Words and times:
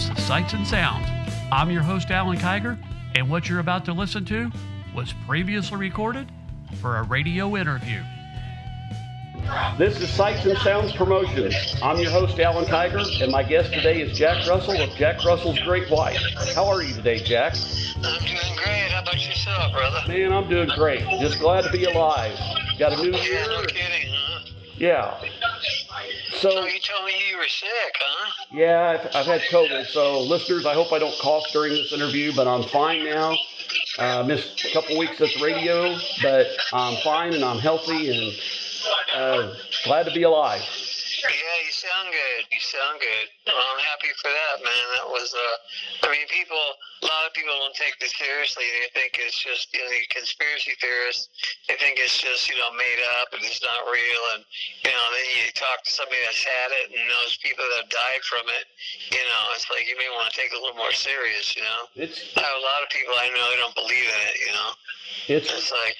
This 0.00 0.26
Sights 0.26 0.54
and 0.54 0.66
Sounds. 0.66 1.06
I'm 1.52 1.70
your 1.70 1.82
host, 1.82 2.10
Alan 2.10 2.38
Kiger, 2.38 2.78
and 3.14 3.28
what 3.28 3.50
you're 3.50 3.58
about 3.58 3.84
to 3.84 3.92
listen 3.92 4.24
to 4.26 4.50
was 4.94 5.12
previously 5.26 5.76
recorded 5.76 6.32
for 6.80 6.96
a 6.96 7.02
radio 7.02 7.54
interview. 7.54 8.00
This 9.76 10.00
is 10.00 10.08
Sights 10.08 10.46
and 10.46 10.56
Sounds 10.60 10.92
Promotions. 10.92 11.54
I'm 11.82 11.98
your 11.98 12.10
host, 12.10 12.40
Alan 12.40 12.64
Kiger, 12.64 13.22
and 13.22 13.30
my 13.30 13.42
guest 13.42 13.74
today 13.74 14.00
is 14.00 14.16
Jack 14.16 14.48
Russell 14.48 14.80
of 14.80 14.88
Jack 14.96 15.22
Russell's 15.22 15.58
Great 15.60 15.90
White. 15.90 16.16
How 16.54 16.66
are 16.66 16.82
you 16.82 16.94
today, 16.94 17.18
Jack? 17.18 17.54
I'm 17.96 18.20
doing 18.20 18.38
great. 18.56 18.90
How 18.90 19.02
about 19.02 19.26
yourself, 19.26 19.70
brother? 19.74 20.00
Man, 20.08 20.32
I'm 20.32 20.48
doing 20.48 20.70
great. 20.76 21.06
Just 21.20 21.38
glad 21.40 21.64
to 21.64 21.70
be 21.70 21.84
alive. 21.84 22.38
Got 22.78 22.94
a 22.94 22.96
new 22.96 23.10
year. 23.10 23.34
Yeah, 23.34 23.40
year. 23.40 23.48
no 23.48 23.62
kidding, 23.66 24.08
huh? 24.14 24.40
Yeah. 24.78 25.20
So 26.40 26.48
So, 26.50 26.64
you 26.64 26.80
told 26.80 27.04
me 27.04 27.12
you 27.28 27.36
were 27.36 27.48
sick, 27.48 27.94
huh? 28.00 28.32
yeah, 28.50 28.96
I've, 28.98 29.14
I've 29.14 29.26
had 29.26 29.42
COVID. 29.52 29.84
So, 29.86 30.20
listeners, 30.22 30.64
I 30.64 30.72
hope 30.72 30.90
I 30.90 30.98
don't 30.98 31.14
cough 31.20 31.44
during 31.52 31.74
this 31.74 31.92
interview, 31.92 32.32
but 32.34 32.48
I'm 32.48 32.62
fine 32.62 33.04
now. 33.04 33.36
Uh, 33.98 34.24
missed 34.24 34.64
a 34.64 34.72
couple 34.72 34.96
weeks 34.98 35.20
at 35.20 35.28
the 35.36 35.44
radio, 35.44 35.94
but 36.22 36.46
I'm 36.72 36.96
fine 37.04 37.34
and 37.34 37.44
I'm 37.44 37.58
healthy 37.58 38.08
and 38.08 38.32
uh, 39.14 39.54
glad 39.84 40.04
to 40.04 40.12
be 40.12 40.22
alive. 40.22 40.62
Yeah, 40.62 41.28
you 41.66 41.72
sound 41.72 42.08
good. 42.08 42.46
You 42.50 42.60
sound 42.60 43.00
good. 43.00 43.26
Well, 43.52 43.60
I'm 43.60 43.84
happy 43.84 44.08
for 44.22 44.30
that, 44.32 44.64
man. 44.64 44.86
That 44.96 45.08
was, 45.12 45.34
uh, 45.34 46.08
I 46.08 46.10
mean, 46.10 46.26
people, 46.32 46.56
a 47.00 47.06
lot 47.08 47.24
of 47.24 47.32
people 47.32 47.52
don't 47.56 47.72
take 47.74 47.96
this 47.96 48.12
seriously. 48.12 48.64
They 48.68 48.92
think 48.92 49.16
it's 49.16 49.40
just, 49.40 49.72
you 49.72 49.80
know, 49.80 49.88
the 49.88 50.04
conspiracy 50.12 50.76
theorists, 50.84 51.32
they 51.64 51.80
think 51.80 51.96
it's 51.96 52.20
just, 52.20 52.44
you 52.52 52.60
know, 52.60 52.68
made 52.76 53.00
up 53.20 53.32
and 53.32 53.40
it's 53.40 53.64
not 53.64 53.88
real. 53.88 54.22
And, 54.36 54.44
you 54.84 54.92
know, 54.92 55.06
then 55.16 55.26
you 55.40 55.48
talk 55.56 55.80
to 55.80 55.90
somebody 55.90 56.20
that's 56.28 56.44
had 56.44 56.70
it 56.84 56.92
and 56.92 57.00
knows 57.08 57.40
people 57.40 57.64
that 57.64 57.88
have 57.88 57.92
died 57.92 58.20
from 58.28 58.44
it. 58.52 58.68
You 59.16 59.24
know, 59.24 59.42
it's 59.56 59.64
like 59.72 59.88
you 59.88 59.96
may 59.96 60.12
want 60.12 60.28
to 60.28 60.34
take 60.36 60.52
it 60.52 60.56
a 60.56 60.60
little 60.60 60.76
more 60.76 60.92
serious, 60.92 61.56
you 61.56 61.64
know? 61.64 61.80
It's 61.96 62.20
I 62.36 62.44
have 62.44 62.60
a 62.60 62.64
lot 62.68 62.84
of 62.84 62.92
people 62.92 63.16
I 63.16 63.32
know 63.32 63.44
they 63.48 63.60
don't 63.60 63.76
believe 63.80 64.08
in 64.12 64.20
it, 64.28 64.36
you 64.44 64.52
know? 64.52 64.70
it's 65.40 65.48
It's 65.48 65.72
like, 65.72 65.96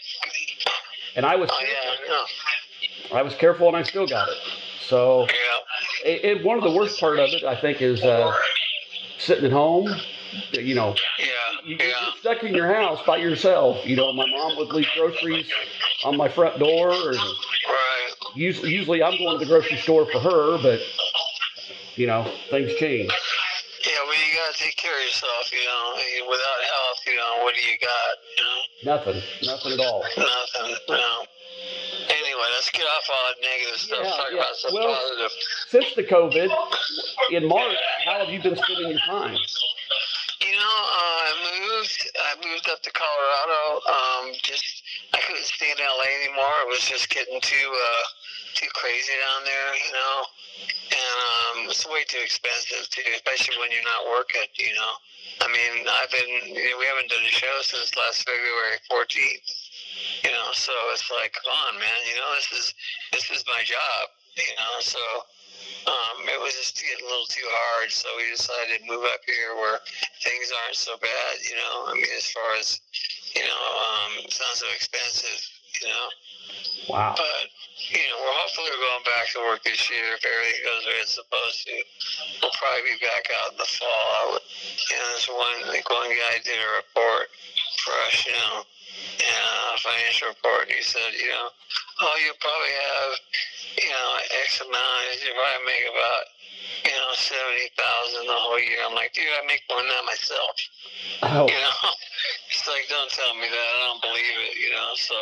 and 1.16 1.24
I 1.24 1.34
was 1.36 1.48
oh, 1.48 1.64
yeah. 1.64 3.16
I 3.16 3.22
was 3.22 3.34
careful 3.34 3.68
and 3.68 3.76
I 3.76 3.82
still 3.82 4.06
got 4.06 4.28
it. 4.28 4.36
So, 4.84 5.26
Yeah. 5.32 6.12
it, 6.12 6.24
it, 6.24 6.44
one 6.44 6.58
of 6.58 6.64
the 6.64 6.70
worst 6.70 7.00
part 7.00 7.18
of 7.18 7.30
it, 7.32 7.44
I 7.44 7.56
think, 7.56 7.80
is 7.80 8.02
uh, 8.02 8.32
sitting 9.18 9.44
at 9.46 9.52
home. 9.52 9.88
You 10.52 10.74
know, 10.74 10.94
Yeah, 11.18 11.26
you 11.64 11.76
yeah, 11.78 11.86
get 11.86 12.14
stuck 12.20 12.42
in 12.44 12.54
your 12.54 12.72
house 12.72 13.00
by 13.06 13.16
yourself. 13.18 13.84
You 13.86 13.96
know, 13.96 14.12
my 14.12 14.26
mom 14.30 14.56
would 14.56 14.68
leave 14.68 14.86
groceries 14.96 15.50
on 16.04 16.16
my 16.16 16.28
front 16.28 16.58
door, 16.58 16.90
and 16.92 17.16
right. 17.16 18.10
usually, 18.34 18.70
usually 18.72 19.02
I'm 19.02 19.16
going 19.18 19.38
to 19.38 19.44
the 19.44 19.50
grocery 19.50 19.78
store 19.78 20.06
for 20.10 20.20
her, 20.20 20.58
but 20.62 20.80
you 21.96 22.06
know, 22.06 22.30
things 22.50 22.74
change. 22.76 23.10
Yeah, 23.86 23.92
well, 24.04 24.12
you 24.14 24.34
gotta 24.36 24.58
take 24.58 24.76
care 24.76 24.96
of 24.96 25.04
yourself. 25.04 25.50
You 25.52 25.64
know, 25.64 26.28
without 26.30 26.60
health, 26.64 26.98
you 27.06 27.16
know, 27.16 27.42
what 27.42 27.54
do 27.54 27.60
you 27.62 27.78
got? 27.78 28.16
You 28.36 28.44
know, 28.44 28.96
Nothing, 28.96 29.22
nothing 29.42 29.72
at 29.72 29.80
all. 29.86 30.02
nothing. 30.16 30.76
Know. 30.88 31.24
Anyway, 32.08 32.46
let's 32.54 32.70
get 32.70 32.82
off 32.82 33.08
all 33.12 33.28
that 33.28 33.36
negative 33.42 33.76
stuff. 33.80 34.00
Yeah, 34.04 34.10
Talk 34.10 34.26
yeah. 34.30 34.36
about 34.38 34.56
some 34.56 34.74
Well- 34.74 34.94
positive. 34.94 35.30
Since 35.68 35.94
the 35.94 36.04
COVID 36.04 36.50
in 37.30 37.46
March, 37.48 37.76
how 38.04 38.18
have 38.20 38.28
you 38.30 38.40
been 38.42 38.56
spending 38.56 38.90
your 38.90 38.98
time? 39.00 39.36
Uh, 40.70 40.86
I 41.26 41.30
moved. 41.42 41.98
I 42.14 42.32
moved 42.46 42.70
up 42.70 42.78
to 42.86 42.90
Colorado. 42.94 43.82
Um, 43.90 44.24
just 44.38 44.86
I 45.10 45.18
couldn't 45.18 45.42
stay 45.42 45.66
in 45.66 45.82
LA 45.82 46.06
anymore. 46.22 46.54
It 46.62 46.70
was 46.70 46.86
just 46.86 47.10
getting 47.10 47.42
too 47.42 47.70
uh, 47.74 48.04
too 48.54 48.70
crazy 48.78 49.18
down 49.18 49.42
there. 49.42 49.70
You 49.74 49.92
know, 49.98 50.16
and 50.94 51.16
um, 51.26 51.56
it's 51.66 51.82
way 51.91 52.06
too 52.06 52.22
expensive 52.22 52.86
too, 52.86 53.03
especially 53.19 53.58
when 53.58 53.75
you're 53.75 53.82
not 53.82 54.06
working. 54.14 54.47
You 54.62 54.70
know, 54.78 54.92
I 55.42 55.47
mean, 55.50 55.91
I've 55.91 56.12
been. 56.14 56.54
You 56.54 56.70
know, 56.70 56.78
we 56.78 56.87
haven't 56.87 57.10
done 57.10 57.26
a 57.26 57.34
show 57.34 57.56
since 57.66 57.91
last 57.98 58.22
February 58.22 58.78
14th. 58.87 59.50
You 60.22 60.31
know, 60.31 60.54
so 60.54 60.70
it's 60.94 61.10
like, 61.10 61.34
come 61.34 61.50
on, 61.50 61.82
man. 61.82 62.00
You 62.06 62.14
know, 62.14 62.31
this 62.38 62.50
is 62.54 62.66
this 63.10 63.26
is 63.34 63.42
my 63.50 63.66
job. 63.66 64.02
You 64.38 64.54
know, 64.54 64.75
so 64.78 65.02
um, 65.87 66.28
it 66.28 66.41
was 66.41 66.54
just 66.54 66.76
getting 66.76 67.04
a 67.04 67.09
little 67.09 67.26
too 67.26 67.47
hard, 67.47 67.91
so 67.91 68.09
we 68.16 68.28
decided 68.31 68.81
to 68.81 68.87
move 68.87 69.04
up 69.04 69.21
here 69.26 69.56
where 69.56 69.78
things 70.22 70.53
aren't 70.53 70.76
so 70.76 70.97
bad, 71.00 71.32
you 71.43 71.56
know. 71.56 71.88
I 71.88 71.94
mean, 71.94 72.12
as 72.16 72.31
far 72.31 72.54
as, 72.59 72.81
you 73.34 73.43
know, 73.43 73.62
um, 73.81 74.10
it's 74.25 74.41
not 74.41 74.54
so 74.56 74.66
expensive, 74.75 75.41
you 75.82 75.88
know. 75.88 76.06
Wow. 76.88 77.15
But, 77.16 77.49
you 77.88 78.04
know, 78.12 78.18
we're 78.20 78.36
hopefully 78.44 78.68
we're 78.68 78.84
going 78.84 79.06
back 79.08 79.26
to 79.32 79.38
work 79.48 79.60
this 79.64 79.80
year 79.88 80.12
if 80.12 80.22
everything 80.22 80.60
goes 80.62 80.82
the 80.84 80.91
way 80.92 81.00
it's 81.00 81.16
supposed 81.16 81.60
to. 81.64 81.76
We'll 82.44 82.54
probably 82.60 82.92
be 82.92 83.00
back 83.00 83.24
out 83.41 83.56
in 83.56 83.58
the 83.58 83.68
fall. 83.68 84.06
I 84.20 84.22
would, 84.36 84.44
you 84.44 84.96
know, 84.96 85.06
there's 85.16 85.30
one, 85.32 85.58
like 85.72 85.86
one 85.88 86.12
guy 86.12 86.38
did 86.44 86.60
a 86.60 86.70
report 86.84 87.32
for 87.80 87.94
us, 88.06 88.16
you 88.28 88.36
know, 88.36 88.60
and 88.60 89.76
a 89.76 89.80
financial 89.80 90.28
report, 90.28 90.69
and 90.69 90.76
he 90.76 90.84
said, 90.84 91.16
you 91.16 91.28
know, 91.32 91.48
oh, 92.04 92.14
you'll 92.20 92.40
probably 92.40 92.74
have, 92.74 93.12
you 93.80 93.90
know, 93.90 94.08
X 94.44 94.60
amount, 94.60 95.00
you 95.24 95.32
probably 95.32 95.64
make 95.69 95.86
about, 95.88 96.24
you 96.84 96.94
know, 96.96 97.10
70000 97.16 98.26
the 98.26 98.40
whole 98.40 98.60
year. 98.60 98.80
I'm 98.84 98.94
like, 98.94 99.12
dude, 99.12 99.28
I 99.28 99.44
make 99.46 99.64
more 99.69 99.80
than 99.80 99.88
that 99.92 100.04
myself. 100.04 100.56
Oh, 101.24 101.44
You 101.48 101.58
know, 101.60 101.76
it's 102.52 102.64
like, 102.69 102.88
don't 102.88 103.10
tell 103.12 103.34
me 103.36 103.48
that. 103.48 103.69
I 103.76 103.78
don't 103.88 104.02
believe 104.04 104.36
it. 104.48 104.54
You 104.60 104.70
know, 104.72 104.92
so, 104.96 105.16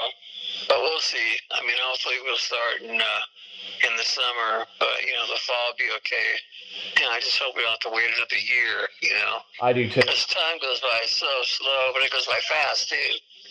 but 0.66 0.78
we'll 0.80 1.00
see. 1.00 1.36
I 1.52 1.60
mean, 1.62 1.76
hopefully 1.82 2.16
we'll 2.24 2.36
start 2.36 2.82
in 2.82 2.96
uh, 3.00 3.86
in 3.88 3.96
the 3.96 4.02
summer, 4.04 4.66
but 4.80 4.96
you 5.06 5.12
know, 5.14 5.26
the 5.32 5.38
fall 5.46 5.70
will 5.70 5.78
be 5.78 5.91
okay. 6.02 6.30
And 6.96 7.06
I 7.10 7.20
just 7.20 7.38
hope 7.38 7.54
we 7.56 7.62
don't 7.62 7.70
have 7.70 7.80
to 7.80 7.91
wait 7.94 8.06
another 8.16 8.36
year. 8.41 8.88
You 9.02 9.14
know, 9.14 9.38
I 9.62 9.72
do 9.72 9.88
too. 9.88 10.00
because 10.00 10.26
time 10.26 10.58
goes 10.60 10.80
by 10.80 11.00
so 11.06 11.26
slow, 11.44 11.91
but 11.92 12.02
it 12.02 12.10
goes 12.10 12.26
by 12.26 12.38
fast 12.48 12.88
too. 12.88 12.97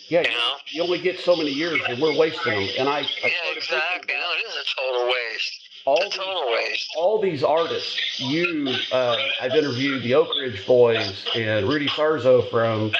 Yeah, 0.09 0.21
You 0.21 0.29
know? 0.29 0.53
you 0.71 0.83
only 0.83 0.99
get 0.99 1.19
so 1.19 1.35
many 1.35 1.51
years, 1.51 1.81
and 1.89 2.01
we're 2.01 2.15
wasting 2.17 2.53
them. 2.53 2.69
And 2.79 2.87
I, 2.87 2.99
I 2.99 3.05
Yeah, 3.23 3.53
exactly. 3.57 4.13
No, 4.13 4.27
it 4.39 4.47
is 4.47 4.55
a 4.55 4.81
total 4.81 5.07
waste. 5.07 5.59
all 5.83 5.99
A 5.99 6.03
these, 6.05 6.13
total 6.13 6.45
waste. 6.53 6.89
all 6.95 7.21
these 7.21 7.43
artists. 7.43 8.17
You, 8.17 8.73
uh, 8.93 9.17
I've 9.41 9.51
interviewed 9.51 10.03
the 10.03 10.13
Oak 10.15 10.29
Ridge 10.39 10.65
Boys 10.65 11.25
and 11.35 11.67
Rudy 11.67 11.87
Sarzo 11.89 12.49
from 12.49 12.93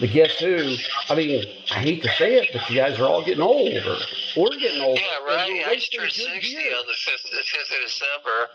the 0.00 0.06
Guess 0.08 0.38
Who. 0.40 0.76
I 1.08 1.14
mean, 1.14 1.44
I 1.70 1.74
hate 1.80 2.02
to 2.02 2.08
say 2.10 2.34
it, 2.36 2.50
but 2.52 2.68
you 2.70 2.76
guys 2.76 2.98
are 2.98 3.04
all 3.06 3.24
getting 3.24 3.42
older. 3.42 3.96
We're 4.36 4.50
getting 4.58 4.80
older. 4.82 5.00
Yeah, 5.00 5.24
right. 5.26 5.50
we're 5.52 5.66
I 5.66 5.76
turned 5.78 6.12
60 6.12 6.46
years. 6.48 6.74
on 6.78 6.86
the 6.86 6.92
5th, 6.92 7.22
the 7.30 7.36
5th 7.36 7.72
of 7.76 7.82
December. 7.84 8.48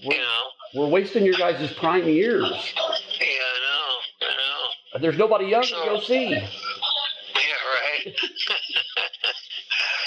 You 0.00 0.08
We're, 0.08 0.16
know? 0.16 0.44
we're 0.74 0.88
wasting 0.88 1.24
your 1.24 1.34
guys' 1.34 1.72
prime 1.74 2.08
years. 2.08 2.44
Yeah, 2.44 3.26
I 3.26 3.60
know. 3.62 4.26
I 4.26 4.30
know. 4.36 5.00
There's 5.00 5.18
nobody 5.18 5.46
young 5.46 5.62
to 5.62 5.70
go 5.70 6.00
see. 6.00 6.30
Yeah, 6.30 6.40
right. 8.04 8.14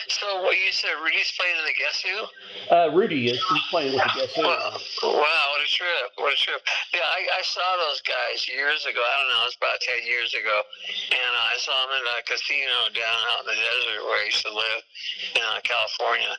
so 0.07 0.41
what 0.41 0.57
you 0.57 0.71
said, 0.71 0.89
Rudy's 1.03 1.31
playing 1.37 1.55
in 1.57 1.65
the 1.65 1.73
Guess 1.77 2.03
Who? 2.03 2.75
Uh, 2.75 2.89
Rudy 2.95 3.29
is 3.29 3.37
he's 3.37 3.63
playing 3.69 3.93
with 3.93 4.03
the 4.03 4.19
Guess 4.19 4.35
Who. 4.35 4.43
Wow, 4.43 4.77
wow, 5.03 5.45
what 5.51 5.61
a 5.61 5.67
trip! 5.67 6.11
What 6.17 6.33
a 6.33 6.37
trip! 6.37 6.61
I, 7.11 7.27
I 7.27 7.41
saw 7.43 7.67
those 7.83 7.99
guys 8.07 8.47
years 8.47 8.87
ago. 8.87 9.03
I 9.03 9.13
don't 9.19 9.29
know, 9.35 9.43
it 9.43 9.51
was 9.51 9.59
about 9.59 9.79
ten 9.83 9.99
years 10.07 10.31
ago, 10.31 10.63
and 11.11 11.33
I 11.35 11.59
saw 11.59 11.75
them 11.85 11.99
in 11.99 12.05
a 12.07 12.23
casino 12.23 12.87
down 12.95 13.19
out 13.35 13.43
in 13.43 13.51
the 13.51 13.59
desert 13.59 13.99
where 14.07 14.15
I 14.23 14.25
used 14.31 14.43
to 14.47 14.53
live 14.55 14.81
in 15.35 15.43
uh, 15.43 15.59
California, 15.67 16.31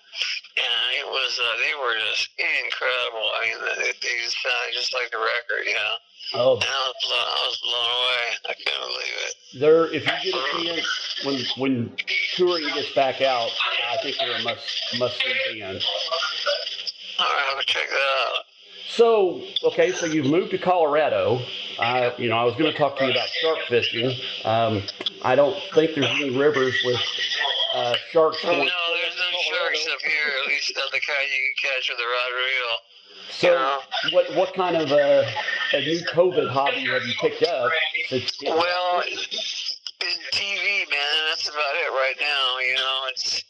and 0.56 0.82
it 0.96 1.04
was 1.04 1.36
uh, 1.36 1.44
they 1.60 1.76
were 1.76 1.96
just 2.00 2.32
incredible. 2.40 3.26
I 3.36 3.40
mean, 3.52 3.58
they, 3.84 3.92
they 4.00 4.14
just 4.24 4.40
sounded 4.40 4.72
just 4.72 4.96
like 4.96 5.12
the 5.12 5.20
record, 5.20 5.68
you 5.68 5.76
know. 5.76 5.94
Oh, 6.34 6.54
And 6.56 6.64
I 6.64 6.80
was 6.88 6.96
blown, 7.04 7.20
I 7.28 7.40
was 7.44 7.60
blown 7.60 7.90
away. 7.92 8.24
I 8.48 8.52
couldn't 8.56 8.80
believe 8.88 9.18
it. 9.28 9.34
there. 9.60 9.84
If 9.92 10.02
you 10.08 10.32
get 10.32 10.40
a 10.40 10.64
chance 10.64 10.88
when 11.28 11.36
when 11.60 11.76
touring 12.40 12.64
gets 12.72 12.94
back 12.96 13.20
out, 13.20 13.50
I 13.92 14.00
think 14.00 14.16
they're 14.16 14.40
a 14.40 14.42
must 14.42 14.64
must 14.98 15.20
see 15.20 15.60
band. 15.60 15.84
All 17.20 17.26
right, 17.28 17.44
I'll 17.50 17.56
go 17.56 17.62
check 17.68 17.84
that 17.84 18.08
out. 18.32 18.48
So, 18.96 19.40
okay, 19.64 19.90
so 19.92 20.04
you've 20.04 20.26
moved 20.26 20.50
to 20.50 20.58
Colorado. 20.58 21.40
I, 21.78 22.12
you 22.18 22.28
know, 22.28 22.36
I 22.36 22.44
was 22.44 22.54
going 22.56 22.70
to 22.70 22.76
talk 22.76 22.98
to 22.98 23.06
you 23.06 23.10
about 23.10 23.26
shark 23.40 23.58
fishing. 23.66 24.12
Um, 24.44 24.82
I 25.22 25.34
don't 25.34 25.56
think 25.74 25.94
there's 25.94 26.10
any 26.20 26.36
rivers 26.36 26.74
with 26.84 27.00
uh, 27.74 27.94
sharks. 28.10 28.44
No, 28.44 28.50
there's 28.52 28.66
no 28.68 29.38
sharks 29.48 29.88
up 29.94 30.00
here. 30.02 30.32
At 30.42 30.46
least 30.48 30.74
not 30.76 30.90
the 30.92 31.00
kind 31.00 31.26
you 31.26 31.40
can 31.62 31.70
catch 31.70 31.88
with 31.88 31.98
a 31.98 32.02
rod 32.02 32.32
reel. 32.36 32.76
So, 33.30 34.12
what 34.14 34.36
what 34.36 34.54
kind 34.54 34.76
of 34.76 34.92
uh, 34.92 35.24
a 35.72 35.80
new 35.80 36.00
COVID 36.12 36.50
hobby 36.50 36.84
have 36.84 37.02
you 37.06 37.14
picked 37.18 37.42
up? 37.44 37.72
since- 38.08 38.36
Well, 38.44 39.02
in 39.06 40.16
TV, 40.32 40.90
man, 40.90 41.14
that's 41.30 41.48
about 41.48 41.74
it 41.80 41.90
right 41.92 42.16
now. 42.20 42.58
You 42.58 42.74
know, 42.74 42.98
it's 43.08 43.42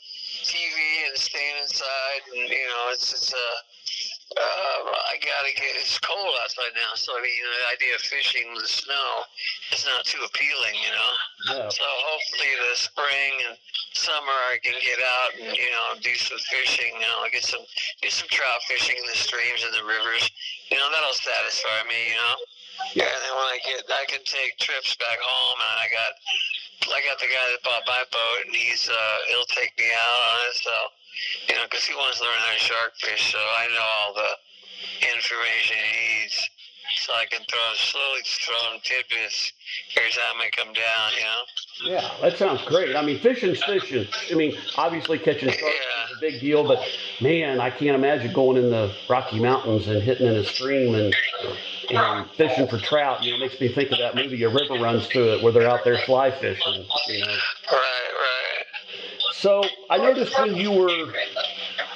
TV 0.44 1.08
and 1.08 1.18
staying 1.18 1.56
inside, 1.62 2.20
and 2.30 2.48
you 2.48 2.54
know, 2.68 2.90
it's 2.92 3.12
it's 3.12 3.34
uh, 3.34 3.38
uh, 4.36 4.78
I 5.12 5.20
gotta 5.20 5.52
get. 5.56 5.76
It's 5.76 5.98
cold 6.00 6.34
outside 6.42 6.72
now, 6.74 6.94
so 6.94 7.12
I 7.12 7.20
mean, 7.22 7.32
you 7.36 7.44
know, 7.44 7.52
the 7.52 7.68
idea 7.76 7.92
of 7.96 8.02
fishing 8.02 8.48
in 8.48 8.54
the 8.54 8.68
snow 8.68 9.28
is 9.72 9.84
not 9.84 10.04
too 10.04 10.20
appealing. 10.24 10.76
You 10.76 10.92
know. 10.92 11.12
no. 11.52 11.70
So 11.70 11.84
hopefully 11.84 12.52
the 12.56 12.76
spring 12.76 13.32
and 13.48 13.56
summer 13.92 14.36
I 14.52 14.56
can 14.64 14.76
get 14.80 15.00
out 15.00 15.30
and 15.36 15.52
you 15.56 15.70
know 15.70 16.00
do 16.00 16.14
some 16.16 16.40
fishing. 16.48 16.96
You 16.96 17.06
know, 17.06 17.28
get 17.30 17.44
some 17.44 17.64
do 18.00 18.08
some 18.08 18.28
trout 18.28 18.60
fishing 18.68 18.96
in 18.96 19.06
the 19.06 19.18
streams 19.18 19.64
and 19.64 19.74
the 19.76 19.84
rivers. 19.84 20.24
You 20.70 20.78
know 20.80 20.88
that'll 20.88 21.16
satisfy 21.16 21.84
me. 21.88 22.12
You 22.12 22.18
know. 22.18 22.36
Yeah. 22.94 23.08
And 23.08 23.20
then 23.22 23.34
when 23.36 23.48
I 23.48 23.58
get, 23.62 23.80
I 23.88 24.04
can 24.10 24.22
take 24.24 24.58
trips 24.58 24.96
back 24.96 25.18
home, 25.20 25.58
and 25.60 25.76
I 25.80 25.86
got, 25.88 26.12
I 26.90 27.00
got 27.06 27.18
the 27.20 27.30
guy 27.30 27.46
that 27.54 27.62
bought 27.62 27.84
my 27.86 28.02
boat, 28.10 28.38
and 28.46 28.54
he's, 28.54 28.88
uh, 28.88 29.16
he'll 29.30 29.48
take 29.48 29.72
me 29.78 29.86
out 29.86 30.20
on 30.34 30.36
it. 30.50 30.56
So, 31.72 31.90
you 31.90 31.96
know, 31.96 32.02
because 32.02 32.18
he 32.18 32.18
wants 32.18 32.18
to 32.18 32.24
learn 32.24 32.38
how 32.38 32.52
to 32.52 32.58
shark 32.58 32.92
fish, 32.96 33.32
so 33.32 33.38
I 33.38 33.66
know 33.68 33.86
all 34.04 34.14
the 34.14 34.30
information 35.16 35.76
he 35.80 36.20
needs, 36.20 36.50
so 36.96 37.12
I 37.14 37.24
can 37.26 37.40
throw 37.48 37.58
slowly 37.74 38.20
throw 38.24 38.72
him 38.72 38.80
tidbits 38.84 39.52
every 39.96 40.10
time 40.10 40.40
I 40.40 40.50
come 40.50 40.72
down. 40.72 41.12
You 41.16 41.24
know. 41.24 41.96
Yeah, 41.96 42.10
that 42.20 42.38
sounds 42.38 42.62
great. 42.62 42.94
I 42.94 43.02
mean, 43.02 43.18
fishing's 43.20 43.62
fishing. 43.64 44.06
I 44.30 44.34
mean, 44.34 44.56
obviously 44.76 45.18
catching 45.18 45.48
sharks 45.48 45.62
yeah. 45.62 46.12
is 46.12 46.18
a 46.18 46.20
big 46.20 46.40
deal, 46.40 46.66
but 46.66 46.80
man, 47.20 47.60
I 47.60 47.70
can't 47.70 47.96
imagine 47.96 48.32
going 48.32 48.56
in 48.56 48.70
the 48.70 48.94
Rocky 49.08 49.40
Mountains 49.40 49.88
and 49.88 50.02
hitting 50.02 50.26
in 50.26 50.34
a 50.34 50.44
stream 50.44 50.94
and 50.94 51.14
and 51.90 52.30
fishing 52.32 52.68
for 52.68 52.78
trout. 52.78 53.22
You 53.22 53.32
know, 53.32 53.36
it 53.38 53.40
makes 53.40 53.60
me 53.60 53.68
think 53.68 53.90
of 53.92 53.98
that 53.98 54.14
movie, 54.14 54.42
A 54.44 54.48
River 54.48 54.74
Runs 54.74 55.06
Through 55.06 55.34
It, 55.34 55.42
where 55.42 55.52
they're 55.52 55.68
out 55.68 55.84
there 55.84 55.98
fly 55.98 56.30
fishing. 56.30 56.84
You 57.08 57.20
know. 57.20 57.26
Right, 57.26 57.38
right. 57.72 58.64
So 59.34 59.64
I 59.90 59.98
noticed 59.98 60.38
when 60.38 60.54
you 60.54 60.70
were, 60.70 61.12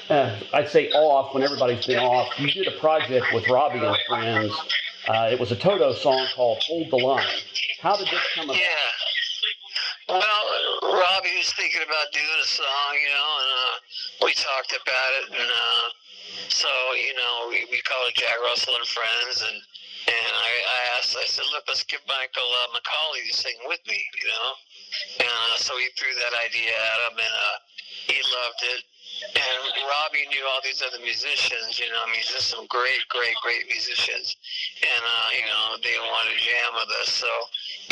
uh, 0.09 0.39
I'd 0.53 0.69
say 0.69 0.91
off, 0.91 1.35
when 1.35 1.43
everybody's 1.43 1.87
been 1.87 1.99
off, 1.99 2.39
you 2.39 2.51
did 2.51 2.69
a 2.69 2.79
project 2.79 3.27
with 3.33 3.49
Robbie 3.49 3.85
and 3.85 3.97
friends. 4.09 4.53
Uh, 5.09 5.29
it 5.31 5.39
was 5.39 5.53
a 5.53 5.57
Toto 5.57 5.93
song 5.95 6.27
called 6.35 6.59
"Hold 6.67 6.91
the 6.91 6.97
Line." 6.97 7.27
How 7.81 7.97
did 7.97 8.07
this 8.09 8.23
come 8.35 8.51
about? 8.51 8.57
Yeah. 8.57 8.91
Well, 10.09 10.23
Robbie 10.83 11.35
was 11.39 11.53
thinking 11.55 11.83
about 11.83 12.13
doing 12.13 12.39
a 12.41 12.47
song, 12.47 12.91
you 12.95 13.11
know, 13.11 13.33
and 13.43 13.51
uh, 13.51 13.75
we 14.27 14.33
talked 14.35 14.71
about 14.71 15.11
it, 15.23 15.27
and 15.35 15.51
uh, 15.51 15.87
so 16.49 16.69
you 16.95 17.15
know, 17.15 17.51
we, 17.51 17.67
we 17.71 17.83
called 17.83 18.07
it 18.11 18.15
Jack 18.15 18.39
Russell 18.47 18.75
and 18.75 18.87
Friends, 18.87 19.43
and 19.43 19.59
and 20.07 20.31
I, 20.31 20.51
I 20.63 20.81
asked, 20.99 21.19
I 21.19 21.27
said, 21.27 21.43
look, 21.51 21.67
let's 21.67 21.83
get 21.83 21.99
Michael 22.07 22.47
uh, 22.63 22.79
McCauley 22.79 23.27
to 23.27 23.35
sing 23.35 23.59
with 23.67 23.83
me, 23.91 23.99
you 23.99 24.29
know, 24.31 24.51
and 25.27 25.35
uh, 25.51 25.59
so 25.59 25.75
he 25.79 25.91
threw 25.99 26.15
that 26.15 26.35
idea 26.47 26.71
at 26.71 26.99
him, 27.11 27.19
and 27.19 27.35
uh, 27.35 27.59
he 28.07 28.19
loved 28.23 28.63
it. 28.63 28.83
And 29.17 29.59
Robbie 29.81 30.29
knew 30.29 30.45
all 30.53 30.61
these 30.65 30.83
other 30.85 31.01
musicians, 31.01 31.81
you 31.81 31.89
know, 31.89 32.01
I 32.05 32.09
mean, 32.13 32.21
just 32.21 32.53
some 32.53 32.67
great, 32.69 33.01
great, 33.09 33.37
great 33.41 33.65
musicians. 33.69 34.37
And, 34.83 35.03
uh, 35.05 35.29
you 35.33 35.47
know, 35.49 35.65
they 35.81 35.97
wanted 35.97 36.37
to 36.37 36.41
jam 36.41 36.71
with 36.77 36.91
us. 37.01 37.09
So, 37.17 37.31